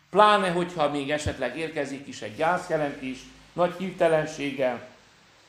pláne, 0.09 0.49
hogyha 0.49 0.89
még 0.89 1.11
esetleg 1.11 1.57
érkezik 1.57 2.07
is 2.07 2.21
egy 2.21 2.35
gyászjelentés, 2.35 3.19
nagy 3.53 3.73
hirtelenséggel. 3.77 4.87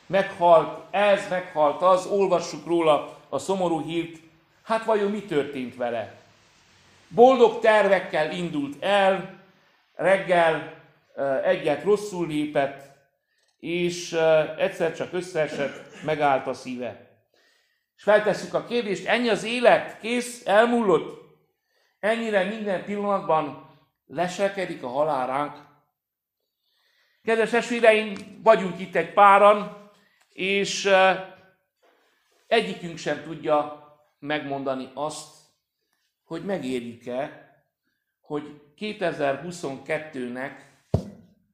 Meghalt 0.05 0.93
ez, 0.93 1.29
meghalt 1.29 1.81
az, 1.81 2.05
olvassuk 2.05 2.65
róla 2.65 3.17
a 3.29 3.37
szomorú 3.37 3.85
hírt, 3.85 4.17
hát 4.63 4.85
vajon 4.85 5.11
mi 5.11 5.21
történt 5.21 5.75
vele? 5.75 6.20
Boldog 7.13 7.59
tervekkel 7.59 8.31
indult 8.31 8.83
el, 8.83 9.39
reggel 9.93 10.73
egyet 11.43 11.83
rosszul 11.83 12.27
lépett, 12.27 12.91
és 13.59 14.13
egyszer 14.57 14.95
csak 14.95 15.13
összeesett, 15.13 16.03
megállt 16.03 16.47
a 16.47 16.53
szíve. 16.53 17.09
És 17.95 18.03
feltesszük 18.03 18.53
a 18.53 18.65
kérdést, 18.65 19.07
ennyi 19.07 19.29
az 19.29 19.43
élet, 19.43 19.99
kész, 19.99 20.45
elmúlott. 20.45 21.21
Ennyire 21.99 22.43
minden 22.43 22.83
pillanatban 22.85 23.69
leselkedik 24.07 24.83
a 24.83 24.87
halál 24.87 25.27
ránk. 25.27 25.55
Kedves 27.23 27.49
testvéreim, 27.49 28.39
vagyunk 28.43 28.79
itt 28.79 28.95
egy 28.95 29.13
páran, 29.13 29.89
és 30.29 30.89
egyikünk 32.47 32.97
sem 32.97 33.23
tudja 33.23 33.85
megmondani 34.19 34.91
azt, 34.93 35.40
hogy 36.31 36.45
megérjük-e, 36.45 37.51
hogy 38.21 38.61
2022-nek 38.77 40.51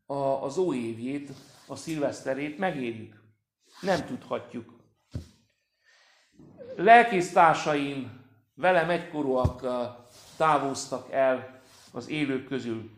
a, 0.06 0.16
az 0.16 0.58
óévjét, 0.58 1.30
a 1.68 1.76
szilveszterét 1.76 2.58
megérjük. 2.58 3.22
Nem 3.82 4.06
tudhatjuk. 4.06 4.74
Lelkésztársaim 6.76 8.26
velem 8.54 8.90
egykorúak 8.90 9.66
távoztak 10.36 11.12
el 11.12 11.62
az 11.92 12.10
élők 12.10 12.48
közül. 12.48 12.94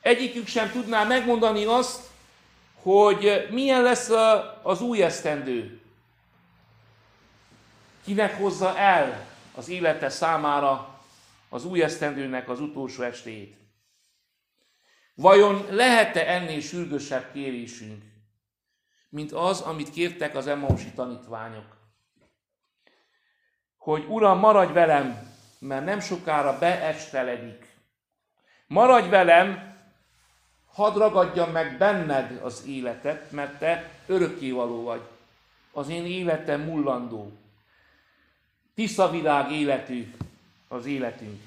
Egyikük 0.00 0.46
sem 0.46 0.70
tudná 0.70 1.04
megmondani 1.04 1.64
azt, 1.64 2.10
hogy 2.82 3.48
milyen 3.50 3.82
lesz 3.82 4.10
az 4.62 4.80
új 4.80 5.02
esztendő. 5.02 5.80
Kinek 8.04 8.36
hozza 8.36 8.78
el 8.78 9.30
az 9.54 9.68
élete 9.68 10.08
számára 10.08 11.00
az 11.48 11.64
új 11.64 11.82
esztendőnek 11.82 12.48
az 12.48 12.60
utolsó 12.60 13.02
estéjét? 13.02 13.56
Vajon 15.14 15.66
lehet-e 15.70 16.32
ennél 16.34 16.60
sürgősebb 16.60 17.32
kérésünk, 17.32 18.02
mint 19.08 19.32
az, 19.32 19.60
amit 19.60 19.90
kértek 19.90 20.34
az 20.34 20.46
Emmausi 20.46 20.90
tanítványok? 20.90 21.76
Hogy 23.76 24.04
Uram, 24.08 24.38
maradj 24.38 24.72
velem, 24.72 25.30
mert 25.58 25.84
nem 25.84 26.00
sokára 26.00 26.58
beesteledik. 26.58 27.66
Maradj 28.66 29.08
velem, 29.08 29.76
hadd 30.66 30.98
ragadjam 30.98 31.50
meg 31.50 31.78
benned 31.78 32.40
az 32.42 32.64
életet, 32.66 33.30
mert 33.30 33.58
te 33.58 33.90
örökkévaló 34.06 34.82
vagy. 34.82 35.02
Az 35.72 35.88
én 35.88 36.06
életem 36.06 36.60
mullandó. 36.60 37.32
Tiszta 38.74 39.10
világ 39.10 39.50
életű 39.50 40.14
az 40.68 40.86
életünk. 40.86 41.40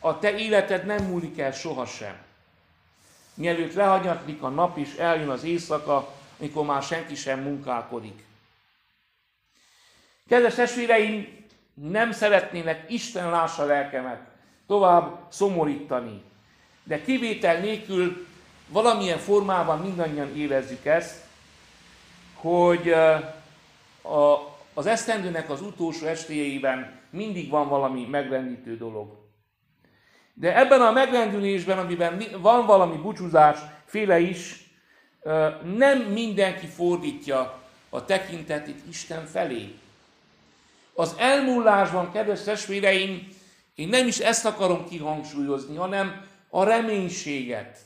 A 0.00 0.18
te 0.18 0.38
életed 0.38 0.86
nem 0.86 1.04
múlik 1.04 1.38
el 1.38 1.52
sohasem. 1.52 2.16
Mielőtt 3.34 3.74
lehanyatlik 3.74 4.42
a 4.42 4.48
nap 4.48 4.78
is, 4.78 4.94
eljön 4.94 5.28
az 5.28 5.44
éjszaka, 5.44 6.14
amikor 6.38 6.64
már 6.64 6.82
senki 6.82 7.14
sem 7.14 7.40
munkálkodik. 7.40 8.24
Kedves 10.28 10.54
testvéreim, 10.54 11.44
nem 11.74 12.12
szeretnének 12.12 12.90
Isten 12.90 13.30
lássa 13.30 13.64
lelkemet 13.64 14.20
tovább 14.66 15.18
szomorítani. 15.28 16.22
De 16.82 17.02
kivétel 17.02 17.60
nélkül 17.60 18.26
valamilyen 18.68 19.18
formában 19.18 19.80
mindannyian 19.80 20.36
érezzük 20.36 20.84
ezt, 20.84 21.24
hogy 22.34 22.90
a 24.02 24.53
az 24.74 24.86
esztendőnek 24.86 25.50
az 25.50 25.62
utolsó 25.62 26.06
estéjeiben 26.06 27.00
mindig 27.10 27.50
van 27.50 27.68
valami 27.68 28.06
megrendítő 28.06 28.76
dolog. 28.76 29.22
De 30.34 30.58
ebben 30.58 30.80
a 30.80 30.92
megrendülésben, 30.92 31.78
amiben 31.78 32.22
van 32.40 32.66
valami 32.66 32.96
búcsúzás, 32.96 33.58
féle 33.84 34.18
is, 34.18 34.70
nem 35.76 35.98
mindenki 35.98 36.66
fordítja 36.66 37.62
a 37.88 38.04
tekintetét 38.04 38.80
Isten 38.88 39.26
felé. 39.26 39.74
Az 40.94 41.14
elmúlásban, 41.18 42.12
kedves 42.12 42.42
testvéreim, 42.42 43.28
én 43.74 43.88
nem 43.88 44.06
is 44.06 44.18
ezt 44.18 44.44
akarom 44.44 44.88
kihangsúlyozni, 44.88 45.76
hanem 45.76 46.26
a 46.48 46.64
reménységet. 46.64 47.78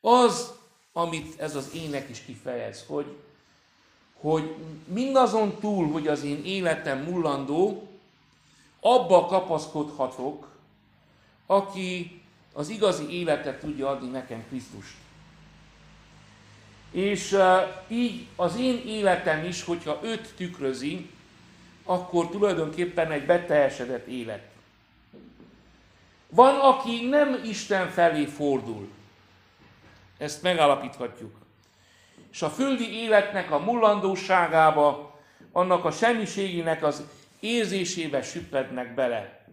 Az, 0.00 0.52
amit 0.92 1.40
ez 1.40 1.54
az 1.54 1.70
ének 1.74 2.08
is 2.08 2.20
kifejez, 2.20 2.84
hogy 2.86 3.16
hogy 4.20 4.54
mindazon 4.84 5.58
túl, 5.60 5.90
hogy 5.90 6.06
az 6.06 6.22
én 6.22 6.44
életem 6.44 6.98
mullandó, 6.98 7.88
abba 8.80 9.26
kapaszkodhatok, 9.26 10.48
aki 11.46 12.20
az 12.52 12.68
igazi 12.68 13.10
életet 13.10 13.60
tudja 13.60 13.88
adni 13.88 14.08
nekem 14.08 14.44
Krisztust. 14.48 14.94
És 16.90 17.36
így 17.88 18.26
az 18.36 18.56
én 18.56 18.82
életem 18.86 19.44
is, 19.44 19.64
hogyha 19.64 20.00
őt 20.02 20.34
tükrözi, 20.36 21.10
akkor 21.84 22.28
tulajdonképpen 22.28 23.10
egy 23.10 23.26
beteljesedett 23.26 24.06
élet. 24.06 24.50
Van, 26.28 26.58
aki 26.58 27.08
nem 27.08 27.40
Isten 27.44 27.90
felé 27.90 28.24
fordul. 28.24 28.88
Ezt 30.18 30.42
megállapíthatjuk 30.42 31.34
és 32.30 32.42
a 32.42 32.50
földi 32.50 33.02
életnek 33.02 33.50
a 33.50 33.58
mullandóságába, 33.58 35.18
annak 35.52 35.84
a 35.84 35.90
semmiségének 35.90 36.82
az 36.82 37.02
érzésébe 37.40 38.22
süppednek 38.22 38.94
bele. 38.94 39.46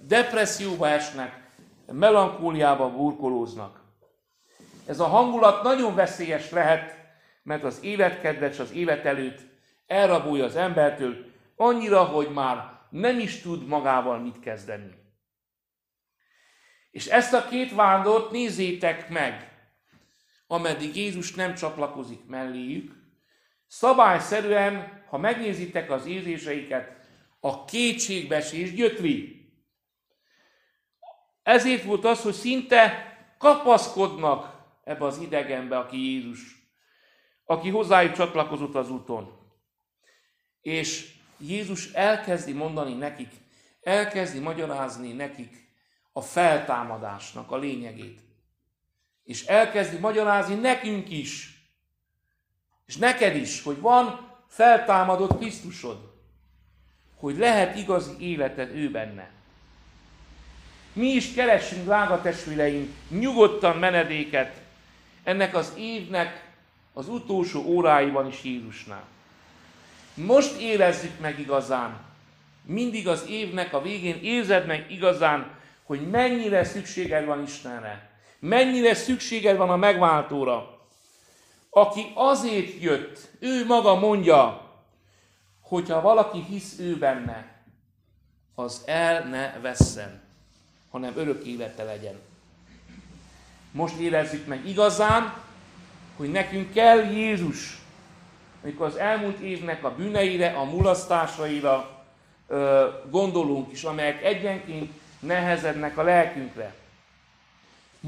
Depresszióba 0.00 0.88
esnek, 0.88 1.46
melankóliába 1.92 2.90
burkolóznak. 2.90 3.80
Ez 4.86 5.00
a 5.00 5.06
hangulat 5.06 5.62
nagyon 5.62 5.94
veszélyes 5.94 6.50
lehet, 6.50 6.96
mert 7.42 7.64
az 7.64 7.78
életkedves 7.82 8.58
az 8.58 8.72
élet 8.72 9.04
előtt 9.04 9.40
elrabolja 9.86 10.44
az 10.44 10.56
embertől, 10.56 11.26
annyira, 11.56 12.04
hogy 12.04 12.30
már 12.30 12.78
nem 12.90 13.18
is 13.18 13.40
tud 13.40 13.66
magával 13.66 14.18
mit 14.18 14.40
kezdeni. 14.40 14.94
És 16.90 17.06
ezt 17.06 17.34
a 17.34 17.48
két 17.48 17.74
vándort 17.74 18.30
nézzétek 18.30 19.08
meg, 19.08 19.47
ameddig 20.50 20.96
Jézus 20.96 21.34
nem 21.34 21.54
csatlakozik 21.54 22.26
melléjük, 22.26 22.92
szabályszerűen, 23.66 25.02
ha 25.08 25.18
megnézitek 25.18 25.90
az 25.90 26.06
érzéseiket, 26.06 26.96
a 27.40 27.64
kétségbeesés 27.64 28.74
gyötri. 28.74 29.46
Ezért 31.42 31.84
volt 31.84 32.04
az, 32.04 32.22
hogy 32.22 32.32
szinte 32.32 33.06
kapaszkodnak 33.38 34.56
ebbe 34.84 35.04
az 35.04 35.18
idegenbe, 35.18 35.78
aki 35.78 35.96
Jézus, 35.96 36.40
aki 37.44 37.68
hozzájuk 37.68 38.12
csatlakozott 38.12 38.74
az 38.74 38.90
úton. 38.90 39.38
És 40.60 41.16
Jézus 41.38 41.92
elkezdi 41.92 42.52
mondani 42.52 42.94
nekik, 42.94 43.32
elkezdi 43.80 44.38
magyarázni 44.38 45.12
nekik 45.12 45.68
a 46.12 46.20
feltámadásnak 46.20 47.50
a 47.50 47.56
lényegét. 47.56 48.20
És 49.28 49.44
elkezdi 49.44 49.96
magyarázni 49.96 50.54
nekünk 50.54 51.10
is, 51.10 51.62
és 52.86 52.96
neked 52.96 53.36
is, 53.36 53.62
hogy 53.62 53.80
van 53.80 54.28
feltámadott 54.46 55.38
Krisztusod, 55.38 55.98
hogy 57.16 57.36
lehet 57.36 57.76
igazi 57.76 58.10
életed 58.18 58.76
ő 58.76 58.90
benne. 58.90 59.30
Mi 60.92 61.06
is 61.06 61.32
keressünk, 61.34 61.84
drága 61.84 62.20
testvéreim, 62.20 62.94
nyugodtan 63.08 63.76
menedéket 63.76 64.60
ennek 65.22 65.54
az 65.54 65.72
évnek 65.76 66.44
az 66.92 67.08
utolsó 67.08 67.64
óráiban 67.64 68.26
is 68.26 68.42
Jézusnál. 68.42 69.04
Most 70.14 70.60
érezzük 70.60 71.20
meg 71.20 71.38
igazán, 71.38 72.00
mindig 72.62 73.08
az 73.08 73.24
évnek 73.28 73.74
a 73.74 73.82
végén 73.82 74.18
érzed 74.22 74.66
meg 74.66 74.90
igazán, 74.90 75.50
hogy 75.82 76.08
mennyire 76.10 76.64
szükséged 76.64 77.24
van 77.24 77.42
Istenre. 77.42 78.08
Mennyire 78.38 78.94
szükséged 78.94 79.56
van 79.56 79.70
a 79.70 79.76
megváltóra. 79.76 80.78
Aki 81.70 82.12
azért 82.14 82.80
jött, 82.80 83.28
ő 83.38 83.66
maga 83.66 83.94
mondja, 83.94 84.70
hogyha 85.60 86.00
valaki 86.00 86.44
hisz 86.48 86.78
ő 86.78 86.96
benne, 86.96 87.56
az 88.54 88.82
el 88.86 89.24
ne 89.24 89.58
vesszen, 89.60 90.20
hanem 90.90 91.12
örök 91.16 91.44
élete 91.44 91.82
legyen. 91.82 92.20
Most 93.72 93.96
érezzük 93.96 94.46
meg 94.46 94.66
igazán, 94.66 95.34
hogy 96.16 96.30
nekünk 96.30 96.72
kell 96.72 96.98
Jézus, 96.98 97.78
amikor 98.62 98.86
az 98.86 98.96
elmúlt 98.96 99.38
évnek 99.38 99.84
a 99.84 99.94
bűneire, 99.94 100.50
a 100.50 100.64
mulasztásaira 100.64 102.04
ö, 102.46 102.88
gondolunk 103.10 103.72
is, 103.72 103.82
amelyek 103.84 104.24
egyenként 104.24 104.92
nehezednek 105.20 105.98
a 105.98 106.02
lelkünkre. 106.02 106.74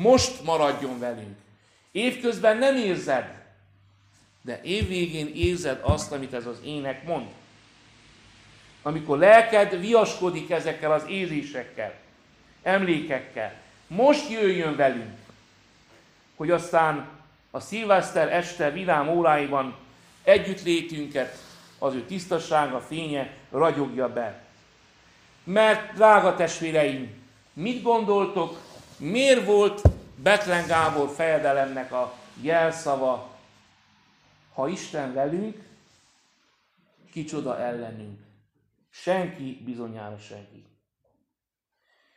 Most 0.00 0.44
maradjon 0.44 0.98
velünk. 0.98 1.36
Évközben 1.92 2.56
nem 2.56 2.76
érzed, 2.76 3.34
de 4.42 4.60
évvégén 4.62 5.32
érzed 5.34 5.80
azt, 5.82 6.12
amit 6.12 6.34
ez 6.34 6.46
az 6.46 6.58
ének 6.64 7.04
mond. 7.04 7.26
Amikor 8.82 9.18
lelked 9.18 9.80
viaskodik 9.80 10.50
ezekkel 10.50 10.92
az 10.92 11.02
érzésekkel, 11.08 11.94
emlékekkel. 12.62 13.54
Most 13.86 14.30
jöjjön 14.30 14.76
velünk, 14.76 15.18
hogy 16.36 16.50
aztán 16.50 17.08
a 17.50 17.60
szilveszter 17.60 18.32
este 18.32 18.70
vidám 18.70 19.08
óráiban 19.08 19.76
együttlétünket 20.22 21.38
az 21.78 21.94
ő 21.94 22.02
tisztasága, 22.02 22.80
fénye 22.80 23.34
ragyogja 23.50 24.12
be. 24.12 24.42
Mert, 25.44 25.94
drága 25.94 26.36
testvéreim, 26.36 27.10
mit 27.52 27.82
gondoltok, 27.82 28.69
miért 29.00 29.44
volt 29.44 29.82
Betlen 30.16 30.66
Gábor 30.66 31.08
fejedelemnek 31.08 31.92
a 31.92 32.14
jelszava, 32.40 33.38
ha 34.54 34.68
Isten 34.68 35.14
velünk, 35.14 35.56
kicsoda 37.12 37.58
ellenünk. 37.58 38.18
Senki 38.90 39.62
bizonyára 39.64 40.18
senki. 40.18 40.66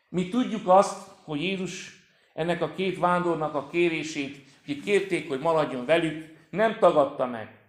Mi 0.10 0.30
tudjuk 0.30 0.68
azt, 0.68 1.08
hogy 1.24 1.42
Jézus 1.42 2.04
ennek 2.34 2.62
a 2.62 2.74
két 2.74 3.00
vándornak 3.00 3.56
a 3.56 3.68
kérését, 3.68 4.48
akik 4.62 4.84
kérték, 4.84 5.28
hogy 5.28 5.40
maradjon 5.40 5.86
velük, 5.86 6.38
nem 6.50 6.78
tagadta 6.80 7.26
meg. 7.26 7.62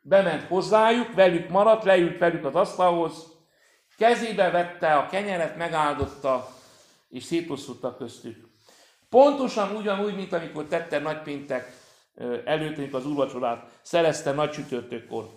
Bement 0.00 0.42
hozzájuk, 0.42 1.14
velük 1.14 1.48
maradt, 1.48 1.84
leült 1.84 2.18
velük 2.18 2.44
az 2.44 2.54
asztalhoz, 2.54 3.26
kezébe 3.96 4.50
vette 4.50 4.96
a 4.96 5.06
kenyeret, 5.06 5.56
megáldotta, 5.56 6.48
és 7.12 7.24
szétosztotta 7.24 7.96
köztük. 7.96 8.48
Pontosan 9.08 9.76
ugyanúgy, 9.76 10.14
mint 10.14 10.32
amikor 10.32 10.64
tette 10.64 10.98
nagypéntek 10.98 11.72
előtt, 12.44 12.78
amikor 12.78 13.00
az 13.00 13.06
úrvacsorát 13.06 13.78
szerezte 13.82 14.32
nagy 14.32 14.50
csütörtökkor. 14.50 15.28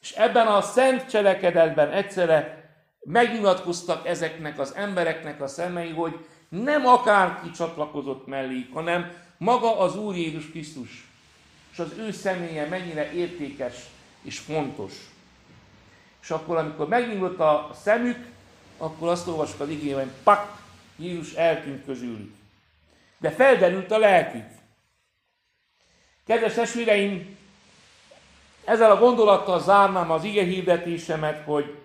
És 0.00 0.12
ebben 0.12 0.46
a 0.46 0.60
szent 0.60 1.08
cselekedetben 1.08 1.90
egyszerre 1.90 2.64
megnyilatkoztak 3.00 4.06
ezeknek 4.06 4.58
az 4.58 4.74
embereknek 4.74 5.40
a 5.40 5.46
szemei, 5.46 5.90
hogy 5.90 6.26
nem 6.48 6.86
akárki 6.86 7.50
csatlakozott 7.50 8.26
mellé, 8.26 8.68
hanem 8.72 9.12
maga 9.38 9.78
az 9.78 9.96
Úr 9.96 10.16
Jézus 10.16 10.50
Krisztus. 10.50 11.08
És 11.72 11.78
az 11.78 11.98
ő 11.98 12.10
személye 12.10 12.66
mennyire 12.68 13.12
értékes 13.12 13.74
és 14.22 14.38
fontos. 14.38 14.92
És 16.22 16.30
akkor, 16.30 16.56
amikor 16.56 16.88
megnyílt 16.88 17.40
a 17.40 17.70
szemük, 17.74 18.34
akkor 18.76 19.08
azt 19.08 19.26
olvasok 19.26 19.60
az 19.60 19.68
igényben, 19.68 20.12
pak, 20.22 20.62
Jézus 20.96 21.32
eltűnt 21.32 21.84
közülük. 21.84 22.34
De 23.18 23.30
felderült 23.30 23.90
a 23.90 23.98
lelkük. 23.98 24.46
Kedves 26.26 26.54
testvéreim, 26.54 27.36
ezzel 28.64 28.90
a 28.90 28.98
gondolattal 28.98 29.60
zárnám 29.60 30.10
az 30.10 30.24
ige 30.24 30.44
hirdetésemet, 30.44 31.44
hogy 31.44 31.76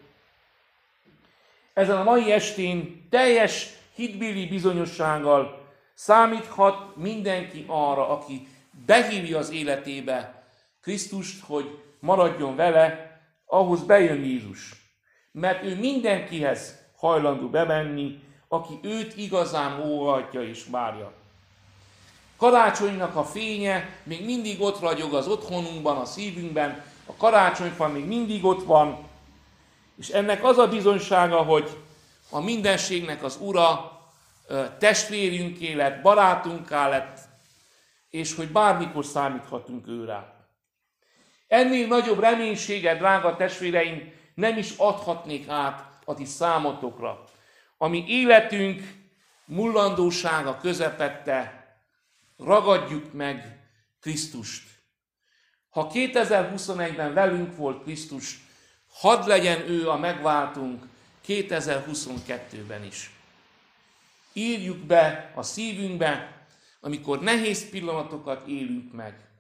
ezen 1.74 1.98
a 1.98 2.04
mai 2.04 2.32
estén 2.32 3.08
teljes 3.10 3.70
hitbéli 3.96 4.48
bizonyossággal 4.48 5.68
számíthat 5.94 6.96
mindenki 6.96 7.66
arra, 7.68 8.10
aki 8.10 8.48
behívja 8.86 9.38
az 9.38 9.52
életébe 9.52 10.44
Krisztust, 10.82 11.44
hogy 11.44 11.80
maradjon 12.00 12.56
vele, 12.56 13.20
ahhoz 13.46 13.84
bejön 13.84 14.24
Jézus. 14.24 14.76
Mert 15.32 15.64
ő 15.64 15.76
mindenkihez 15.76 16.81
hajlandó 17.02 17.50
bemenni, 17.50 18.20
aki 18.48 18.80
őt 18.82 19.18
igazán 19.18 19.90
óhatja 19.90 20.42
és 20.42 20.66
várja. 20.70 21.12
Karácsonynak 22.38 23.16
a 23.16 23.24
fénye 23.24 23.90
még 24.04 24.26
mindig 24.26 24.62
ott 24.62 24.80
ragyog 24.80 25.14
az 25.14 25.28
otthonunkban, 25.28 25.98
a 25.98 26.06
szívünkben, 26.06 26.84
a 27.06 27.14
karácsonyfa 27.18 27.88
még 27.88 28.06
mindig 28.06 28.46
ott 28.46 28.64
van, 28.64 28.98
és 29.98 30.10
ennek 30.10 30.44
az 30.44 30.58
a 30.58 30.68
bizonysága, 30.68 31.38
hogy 31.38 31.78
a 32.30 32.40
mindenségnek 32.40 33.24
az 33.24 33.38
ura 33.42 34.00
testvérünké 34.80 35.74
lett, 35.74 36.02
barátunká 36.02 36.88
lett, 36.88 37.20
és 38.10 38.36
hogy 38.36 38.48
bármikor 38.48 39.06
számíthatunk 39.06 39.88
őre. 39.88 40.34
Ennél 41.48 41.88
nagyobb 41.88 42.20
reménységet, 42.20 42.98
drága 42.98 43.36
testvéreim, 43.36 44.14
nem 44.34 44.58
is 44.58 44.74
adhatnék 44.78 45.50
át 45.50 45.91
a 46.06 46.14
ti 46.14 46.26
számotokra. 46.26 47.24
Ami 47.78 48.06
életünk 48.08 48.94
mullandósága 49.46 50.58
közepette, 50.58 51.66
ragadjuk 52.38 53.14
meg 53.14 53.60
Krisztust. 54.02 54.64
Ha 55.70 55.90
2021-ben 55.94 57.14
velünk 57.14 57.56
volt 57.56 57.84
Krisztus, 57.84 58.40
hadd 58.94 59.28
legyen 59.28 59.70
ő 59.70 59.90
a 59.90 59.98
megváltunk 59.98 60.88
2022-ben 61.28 62.84
is. 62.84 63.12
Írjuk 64.34 64.78
be 64.78 65.32
a 65.36 65.44
szívünkbe, 65.44 66.44
amikor 66.82 67.22
nehéz 67.22 67.70
pillanatokat 67.70 68.48
élünk 68.48 68.94
meg 68.94 69.32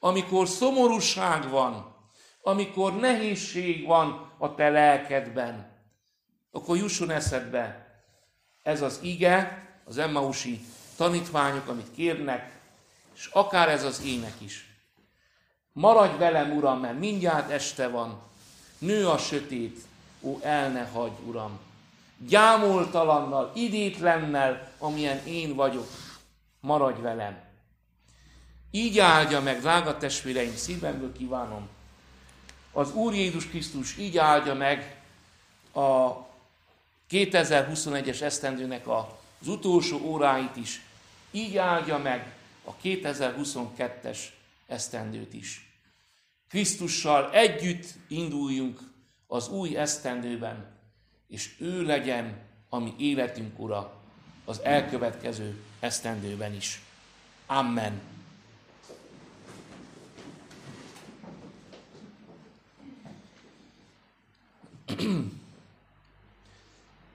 amikor 0.00 0.48
szomorúság 0.48 1.48
van, 1.48 1.96
amikor 2.42 2.96
nehézség 2.96 3.86
van 3.86 4.30
a 4.38 4.54
te 4.54 4.68
lelkedben, 4.68 5.76
akkor 6.50 6.76
jusson 6.76 7.10
eszedbe 7.10 7.88
ez 8.62 8.82
az 8.82 8.98
ige, 9.02 9.66
az 9.84 9.98
Emmausi 9.98 10.60
tanítványok, 10.96 11.68
amit 11.68 11.94
kérnek, 11.94 12.58
és 13.14 13.26
akár 13.32 13.68
ez 13.68 13.84
az 13.84 14.02
ének 14.04 14.34
is. 14.38 14.66
Maradj 15.72 16.16
velem, 16.16 16.56
Uram, 16.56 16.80
mert 16.80 16.98
mindjárt 16.98 17.50
este 17.50 17.88
van, 17.88 18.22
nő 18.78 19.08
a 19.08 19.18
sötét, 19.18 19.80
ó, 20.20 20.38
el 20.42 20.70
ne 20.70 20.84
hagy, 20.84 21.12
Uram. 21.26 21.58
Gyámoltalannal, 22.18 23.52
idétlennel, 23.54 24.70
amilyen 24.78 25.26
én 25.26 25.54
vagyok, 25.54 25.88
maradj 26.60 27.00
velem. 27.00 27.38
Így 28.70 28.98
áldja 28.98 29.40
meg, 29.40 29.60
drága 29.60 29.96
testvéreim, 29.96 30.56
szívemből 30.56 31.12
kívánom. 31.12 31.68
Az 32.72 32.92
Úr 32.92 33.14
Jézus 33.14 33.46
Krisztus 33.46 33.96
így 33.96 34.18
áldja 34.18 34.54
meg 34.54 35.02
a 35.72 36.27
2021-es 37.10 38.20
esztendőnek 38.20 38.88
az 38.88 39.48
utolsó 39.48 40.00
óráit 40.04 40.56
is. 40.56 40.80
Így 41.30 41.56
áldja 41.56 41.98
meg 41.98 42.32
a 42.64 42.76
2022-es 42.76 44.18
esztendőt 44.66 45.34
is. 45.34 45.72
Krisztussal 46.48 47.32
együtt 47.32 47.86
induljunk 48.08 48.80
az 49.26 49.48
új 49.48 49.76
esztendőben, 49.76 50.66
és 51.28 51.54
ő 51.58 51.82
legyen 51.82 52.38
a 52.68 52.78
mi 52.78 52.94
életünk 52.98 53.58
ura 53.58 54.00
az 54.44 54.60
elkövetkező 54.62 55.62
esztendőben 55.80 56.54
is. 56.54 56.80
Amen. 57.46 58.00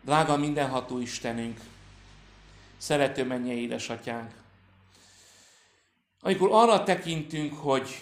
Drága 0.04 0.38
mindenható 0.38 1.00
Istenünk, 1.00 1.60
szerető 2.78 3.26
mennyei 3.26 3.62
édesatyánk, 3.62 4.32
amikor 6.22 6.50
arra 6.52 6.84
tekintünk, 6.84 7.54
hogy 7.54 8.02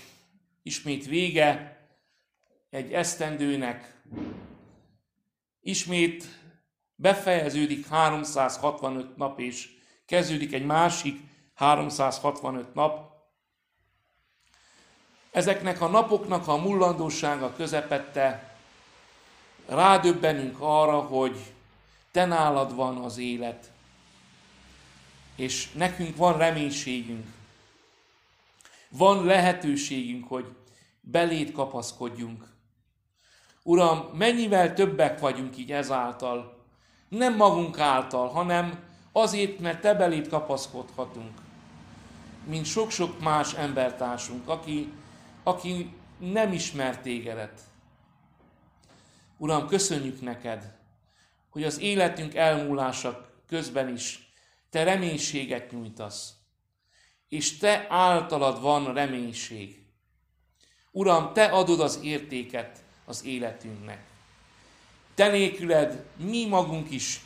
ismét 0.63 1.05
vége 1.05 1.79
egy 2.69 2.93
esztendőnek, 2.93 4.01
ismét 5.61 6.25
befejeződik 6.95 7.87
365 7.87 9.17
nap, 9.17 9.39
és 9.39 9.69
kezdődik 10.05 10.53
egy 10.53 10.65
másik 10.65 11.19
365 11.53 12.73
nap, 12.73 13.11
ezeknek 15.31 15.81
a 15.81 15.87
napoknak 15.87 16.47
a 16.47 16.57
mullandósága 16.57 17.53
közepette 17.53 18.55
rádöbbenünk 19.65 20.55
arra, 20.59 20.99
hogy 20.99 21.53
te 22.11 22.25
nálad 22.25 22.75
van 22.75 22.97
az 22.97 23.17
élet, 23.17 23.71
és 25.35 25.71
nekünk 25.71 26.15
van 26.15 26.37
reménységünk, 26.37 27.27
van 28.89 29.25
lehetőségünk, 29.25 30.27
hogy 30.27 30.55
belét 31.01 31.51
kapaszkodjunk. 31.51 32.49
Uram, 33.63 34.09
mennyivel 34.13 34.73
többek 34.73 35.19
vagyunk 35.19 35.57
így 35.57 35.71
ezáltal, 35.71 36.59
nem 37.07 37.35
magunk 37.35 37.79
által, 37.79 38.27
hanem 38.27 38.83
azért, 39.11 39.59
mert 39.59 39.81
te 39.81 39.93
belét 39.93 40.27
kapaszkodhatunk, 40.27 41.41
mint 42.43 42.65
sok-sok 42.65 43.19
más 43.19 43.53
embertársunk, 43.53 44.49
aki, 44.49 44.93
aki 45.43 45.93
nem 46.17 46.53
ismer 46.53 47.01
tégedet. 47.01 47.61
Uram, 49.37 49.67
köszönjük 49.67 50.21
neked, 50.21 50.79
hogy 51.51 51.63
az 51.63 51.79
életünk 51.79 52.35
elmúlása 52.35 53.29
közben 53.47 53.93
is 53.93 54.33
te 54.69 54.83
reménységet 54.83 55.71
nyújtasz, 55.71 56.33
és 57.29 57.57
te 57.57 57.85
általad 57.89 58.61
van 58.61 58.93
reménység. 58.93 59.79
Uram, 60.91 61.33
te 61.33 61.45
adod 61.45 61.79
az 61.79 61.99
értéket 62.03 62.83
az 63.05 63.25
életünknek. 63.25 64.03
Te 65.15 65.27
nélküled 65.27 66.05
mi 66.15 66.45
magunk 66.45 66.91
is 66.91 67.21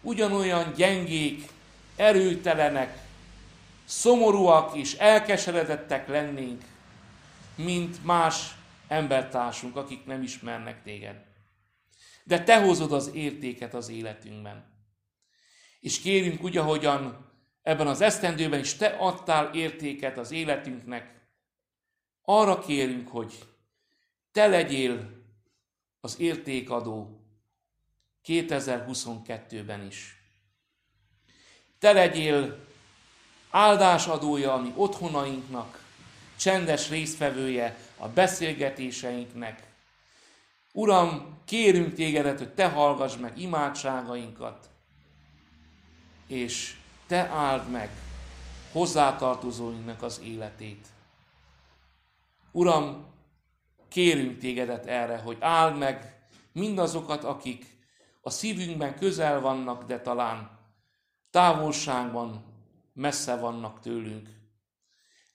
ugyanolyan 0.00 0.72
gyengék, 0.76 1.48
erőtelenek, 1.96 2.98
szomorúak 3.84 4.76
és 4.76 4.94
elkeseredettek 4.94 6.08
lennénk, 6.08 6.62
mint 7.54 8.04
más 8.04 8.54
embertársunk, 8.88 9.76
akik 9.76 10.04
nem 10.06 10.22
ismernek 10.22 10.82
téged. 10.82 11.16
De 12.24 12.42
te 12.42 12.62
hozod 12.62 12.92
az 12.92 13.10
értéket 13.14 13.74
az 13.74 13.88
életünkben. 13.88 14.72
És 15.80 16.00
kérünk 16.00 16.42
úgy, 16.42 16.56
ahogyan 16.56 17.32
ebben 17.62 17.86
az 17.86 18.00
esztendőben 18.00 18.60
is 18.60 18.74
te 18.74 18.86
adtál 18.86 19.54
értéket 19.54 20.18
az 20.18 20.30
életünknek, 20.30 21.14
arra 22.22 22.58
kérünk, 22.58 23.08
hogy 23.08 23.32
te 24.32 24.46
legyél 24.46 25.22
az 26.00 26.18
értékadó 26.18 27.20
2022-ben 28.24 29.86
is. 29.86 30.16
Te 31.78 31.92
legyél 31.92 32.66
áldásadója 33.50 34.52
a 34.52 34.60
mi 34.60 34.72
otthonainknak, 34.76 35.84
csendes 36.36 36.88
résztvevője 36.88 37.78
a 37.96 38.08
beszélgetéseinknek. 38.08 39.73
Uram, 40.76 41.38
kérünk 41.44 41.94
tégedet, 41.94 42.38
hogy 42.38 42.54
te 42.54 42.68
hallgass 42.68 43.16
meg 43.16 43.38
imádságainkat, 43.38 44.70
és 46.26 46.76
te 47.06 47.28
áld 47.28 47.70
meg 47.70 47.90
hozzátartozóinknak 48.72 50.02
az 50.02 50.20
életét. 50.24 50.86
Uram, 52.52 53.06
kérünk 53.88 54.38
tégedet 54.38 54.86
erre, 54.86 55.18
hogy 55.18 55.36
áld 55.40 55.78
meg 55.78 56.26
mindazokat, 56.52 57.24
akik 57.24 57.76
a 58.20 58.30
szívünkben 58.30 58.96
közel 58.96 59.40
vannak, 59.40 59.84
de 59.84 60.00
talán 60.00 60.58
távolságban 61.30 62.44
messze 62.92 63.36
vannak 63.36 63.80
tőlünk. 63.80 64.28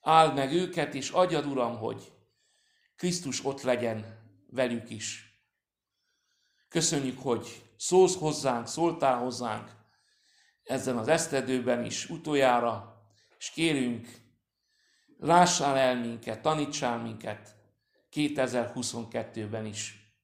Áld 0.00 0.34
meg 0.34 0.52
őket, 0.52 0.94
és 0.94 1.10
adjad, 1.10 1.46
Uram, 1.46 1.78
hogy 1.78 2.12
Krisztus 2.96 3.44
ott 3.44 3.62
legyen 3.62 4.18
velük 4.50 4.90
is. 4.90 5.29
Köszönjük, 6.70 7.18
hogy 7.18 7.70
szólsz 7.76 8.16
hozzánk, 8.16 8.66
szóltál 8.66 9.18
hozzánk 9.18 9.70
ezen 10.62 10.98
az 10.98 11.08
esztedőben 11.08 11.84
is 11.84 12.10
utoljára, 12.10 13.02
és 13.38 13.50
kérünk, 13.50 14.08
lássál 15.18 15.76
el 15.76 15.96
minket, 16.00 16.42
tanítsál 16.42 16.98
minket 16.98 17.56
2022-ben 18.12 19.66
is. 19.66 20.14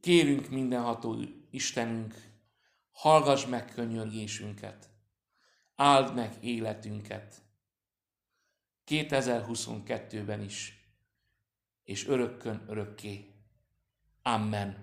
Kérünk 0.00 0.48
mindenható 0.48 1.16
Istenünk, 1.50 2.14
hallgass 2.92 3.46
meg 3.46 3.72
könyörgésünket, 3.74 4.90
áld 5.74 6.14
meg 6.14 6.44
életünket 6.44 7.42
2022-ben 8.86 10.42
is, 10.42 10.72
és 11.84 12.06
örökkön 12.06 12.64
örökké. 12.66 13.37
Amen. 14.28 14.76